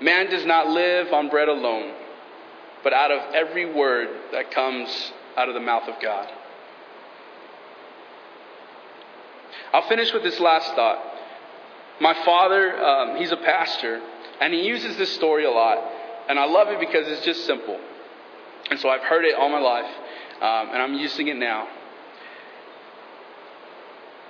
man 0.00 0.30
does 0.30 0.44
not 0.44 0.68
live 0.68 1.12
on 1.12 1.28
bread 1.28 1.48
alone, 1.48 1.92
but 2.82 2.92
out 2.92 3.10
of 3.10 3.34
every 3.34 3.66
word 3.66 4.08
that 4.32 4.50
comes 4.50 5.12
out 5.36 5.48
of 5.48 5.54
the 5.54 5.60
mouth 5.60 5.88
of 5.88 6.00
God." 6.00 6.28
I'll 9.72 9.88
finish 9.88 10.12
with 10.12 10.22
this 10.22 10.38
last 10.38 10.72
thought. 10.74 11.04
My 12.00 12.14
father, 12.24 12.80
um, 12.84 13.16
he's 13.16 13.32
a 13.32 13.36
pastor, 13.36 14.00
and 14.40 14.54
he 14.54 14.66
uses 14.66 14.96
this 14.96 15.12
story 15.12 15.44
a 15.44 15.50
lot. 15.50 15.78
And 16.28 16.38
I 16.38 16.46
love 16.46 16.68
it 16.68 16.80
because 16.80 17.06
it's 17.08 17.24
just 17.24 17.44
simple. 17.44 17.78
And 18.70 18.78
so 18.80 18.88
I've 18.88 19.02
heard 19.02 19.24
it 19.24 19.34
all 19.34 19.48
my 19.48 19.60
life, 19.60 19.90
um, 20.40 20.68
and 20.72 20.82
I'm 20.82 20.94
using 20.94 21.28
it 21.28 21.36
now. 21.36 21.68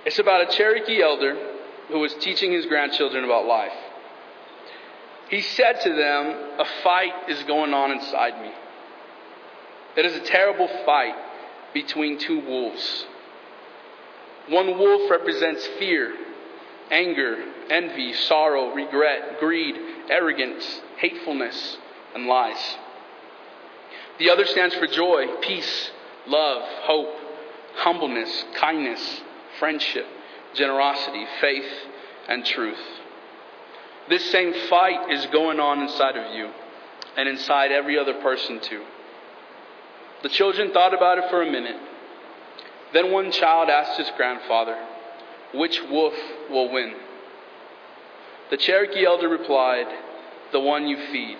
It's 0.04 0.18
about 0.18 0.48
a 0.48 0.56
Cherokee 0.56 1.02
elder 1.02 1.36
who 1.88 1.98
was 1.98 2.14
teaching 2.14 2.52
his 2.52 2.66
grandchildren 2.66 3.24
about 3.24 3.46
life. 3.46 3.72
He 5.30 5.40
said 5.40 5.80
to 5.80 5.94
them, 5.94 6.58
A 6.58 6.64
fight 6.82 7.28
is 7.28 7.42
going 7.44 7.72
on 7.72 7.90
inside 7.90 8.40
me. 8.42 8.52
It 9.96 10.04
is 10.04 10.16
a 10.16 10.20
terrible 10.20 10.68
fight 10.84 11.14
between 11.72 12.18
two 12.18 12.40
wolves. 12.40 13.06
One 14.48 14.78
wolf 14.78 15.10
represents 15.10 15.66
fear, 15.78 16.14
anger, 16.90 17.42
envy, 17.70 18.12
sorrow, 18.12 18.74
regret, 18.74 19.40
greed, 19.40 19.76
arrogance, 20.10 20.82
hatefulness, 20.98 21.78
and 22.14 22.26
lies. 22.26 22.76
The 24.18 24.30
other 24.30 24.44
stands 24.44 24.74
for 24.74 24.86
joy, 24.86 25.26
peace, 25.40 25.90
love, 26.26 26.62
hope, 26.82 27.14
humbleness, 27.76 28.44
kindness, 28.54 29.22
friendship, 29.58 30.06
generosity, 30.54 31.24
faith, 31.40 31.70
and 32.28 32.44
truth. 32.44 32.78
This 34.08 34.30
same 34.30 34.52
fight 34.68 35.10
is 35.10 35.26
going 35.26 35.60
on 35.60 35.80
inside 35.80 36.16
of 36.16 36.34
you 36.34 36.50
and 37.16 37.28
inside 37.28 37.72
every 37.72 37.98
other 37.98 38.14
person 38.14 38.60
too. 38.60 38.84
The 40.22 40.28
children 40.28 40.72
thought 40.72 40.94
about 40.94 41.18
it 41.18 41.24
for 41.30 41.42
a 41.42 41.50
minute. 41.50 41.80
Then 42.92 43.12
one 43.12 43.30
child 43.32 43.68
asked 43.68 43.98
his 43.98 44.10
grandfather, 44.16 44.76
Which 45.54 45.80
wolf 45.90 46.14
will 46.50 46.70
win? 46.70 46.94
The 48.50 48.56
Cherokee 48.56 49.04
elder 49.04 49.28
replied, 49.28 49.86
The 50.52 50.60
one 50.60 50.86
you 50.86 50.96
feed. 51.10 51.38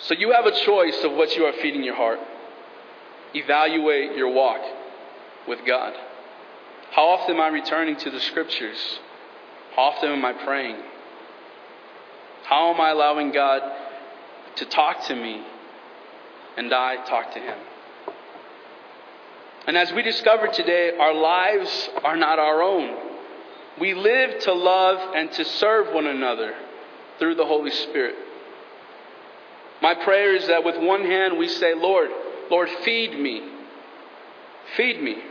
So 0.00 0.14
you 0.14 0.32
have 0.32 0.46
a 0.46 0.64
choice 0.64 1.02
of 1.04 1.12
what 1.12 1.34
you 1.36 1.44
are 1.44 1.52
feeding 1.62 1.84
your 1.84 1.96
heart. 1.96 2.18
Evaluate 3.34 4.16
your 4.16 4.32
walk 4.32 4.60
with 5.48 5.60
God. 5.66 5.94
How 6.92 7.08
often 7.08 7.36
am 7.36 7.40
I 7.40 7.48
returning 7.48 7.96
to 7.96 8.10
the 8.10 8.20
scriptures? 8.20 9.00
How 9.74 9.82
often 9.82 10.10
am 10.10 10.24
I 10.24 10.32
praying? 10.32 10.76
How 12.44 12.72
am 12.72 12.80
I 12.80 12.90
allowing 12.90 13.32
God 13.32 13.62
to 14.56 14.64
talk 14.66 15.04
to 15.06 15.16
me 15.16 15.42
and 16.56 16.72
I 16.72 17.04
talk 17.04 17.32
to 17.34 17.40
Him? 17.40 17.58
And 19.66 19.76
as 19.76 19.92
we 19.92 20.02
discovered 20.02 20.52
today, 20.52 20.92
our 20.98 21.14
lives 21.14 21.88
are 22.04 22.16
not 22.16 22.38
our 22.38 22.62
own. 22.62 22.96
We 23.80 23.94
live 23.94 24.40
to 24.40 24.52
love 24.52 25.14
and 25.14 25.32
to 25.32 25.44
serve 25.44 25.92
one 25.92 26.06
another 26.06 26.54
through 27.18 27.34
the 27.36 27.46
Holy 27.46 27.70
Spirit. 27.70 28.14
My 29.82 29.94
prayer 29.94 30.36
is 30.36 30.46
that 30.46 30.64
with 30.64 30.76
one 30.76 31.02
hand 31.02 31.38
we 31.38 31.48
say, 31.48 31.74
Lord, 31.74 32.10
Lord, 32.50 32.68
feed 32.84 33.18
me. 33.18 33.42
Feed 34.76 35.02
me. 35.02 35.22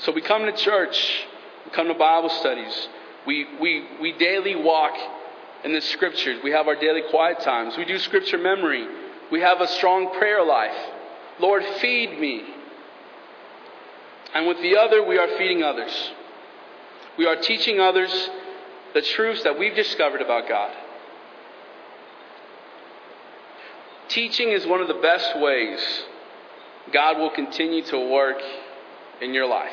So 0.00 0.12
we 0.12 0.22
come 0.22 0.46
to 0.46 0.52
church, 0.52 1.26
we 1.64 1.70
come 1.72 1.88
to 1.88 1.94
Bible 1.94 2.30
studies, 2.30 2.88
we, 3.26 3.46
we, 3.60 3.86
we 4.00 4.12
daily 4.12 4.56
walk 4.56 4.94
in 5.64 5.72
the 5.72 5.80
scriptures. 5.80 6.40
We 6.42 6.52
have 6.52 6.68
our 6.68 6.74
daily 6.74 7.02
quiet 7.10 7.40
times. 7.40 7.76
We 7.76 7.84
do 7.84 7.98
scripture 7.98 8.38
memory. 8.38 8.86
We 9.30 9.40
have 9.40 9.60
a 9.60 9.68
strong 9.68 10.10
prayer 10.18 10.44
life. 10.44 10.76
Lord, 11.38 11.62
feed 11.80 12.18
me. 12.18 12.44
And 14.34 14.46
with 14.46 14.62
the 14.62 14.76
other, 14.76 15.06
we 15.06 15.18
are 15.18 15.28
feeding 15.36 15.62
others. 15.62 15.92
We 17.18 17.26
are 17.26 17.36
teaching 17.36 17.80
others 17.80 18.30
the 18.94 19.02
truths 19.02 19.42
that 19.42 19.58
we've 19.58 19.74
discovered 19.74 20.22
about 20.22 20.48
God. 20.48 20.74
Teaching 24.08 24.50
is 24.50 24.66
one 24.66 24.80
of 24.80 24.88
the 24.88 24.94
best 24.94 25.38
ways 25.38 26.04
God 26.92 27.18
will 27.18 27.30
continue 27.30 27.84
to 27.86 28.10
work 28.10 28.38
in 29.20 29.34
your 29.34 29.46
life. 29.46 29.72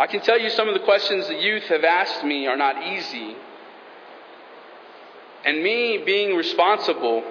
I 0.00 0.06
can 0.06 0.22
tell 0.22 0.40
you 0.40 0.48
some 0.48 0.66
of 0.66 0.72
the 0.72 0.80
questions 0.80 1.28
the 1.28 1.34
youth 1.34 1.64
have 1.64 1.84
asked 1.84 2.24
me 2.24 2.46
are 2.46 2.56
not 2.56 2.82
easy. 2.82 3.36
And 5.44 5.62
me 5.62 6.02
being 6.06 6.34
responsible 6.34 7.22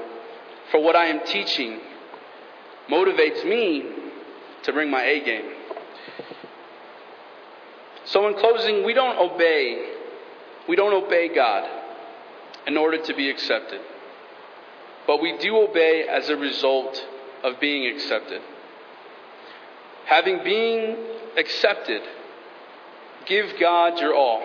for 0.69 0.79
what 0.79 0.95
I 0.95 1.07
am 1.07 1.25
teaching 1.25 1.79
motivates 2.87 3.43
me 3.43 3.85
to 4.61 4.71
bring 4.71 4.91
my 4.91 5.03
A 5.03 5.25
game. 5.25 5.51
So, 8.05 8.27
in 8.27 8.35
closing, 8.35 8.85
we 8.85 8.93
don't 8.93 9.17
obey. 9.17 9.95
We 10.67 10.75
don't 10.75 10.93
obey 10.93 11.33
God 11.33 11.67
in 12.67 12.77
order 12.77 13.01
to 13.03 13.15
be 13.15 13.31
accepted. 13.31 13.81
But 15.07 15.23
we 15.23 15.39
do 15.39 15.57
obey 15.57 16.05
as 16.07 16.29
a 16.29 16.35
result 16.35 17.03
of 17.43 17.59
being 17.59 17.91
accepted. 17.95 18.41
Having 20.05 20.43
been 20.43 20.97
accepted, 21.35 22.01
Give 23.29 23.45
God 23.59 23.99
your 23.99 24.15
all. 24.15 24.41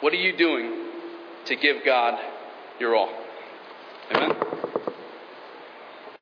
What 0.00 0.12
are 0.12 0.16
you 0.16 0.36
doing 0.36 0.86
to 1.46 1.56
give 1.56 1.76
God 1.86 2.18
your 2.80 2.96
all? 2.96 3.10
Amen. 4.10 4.32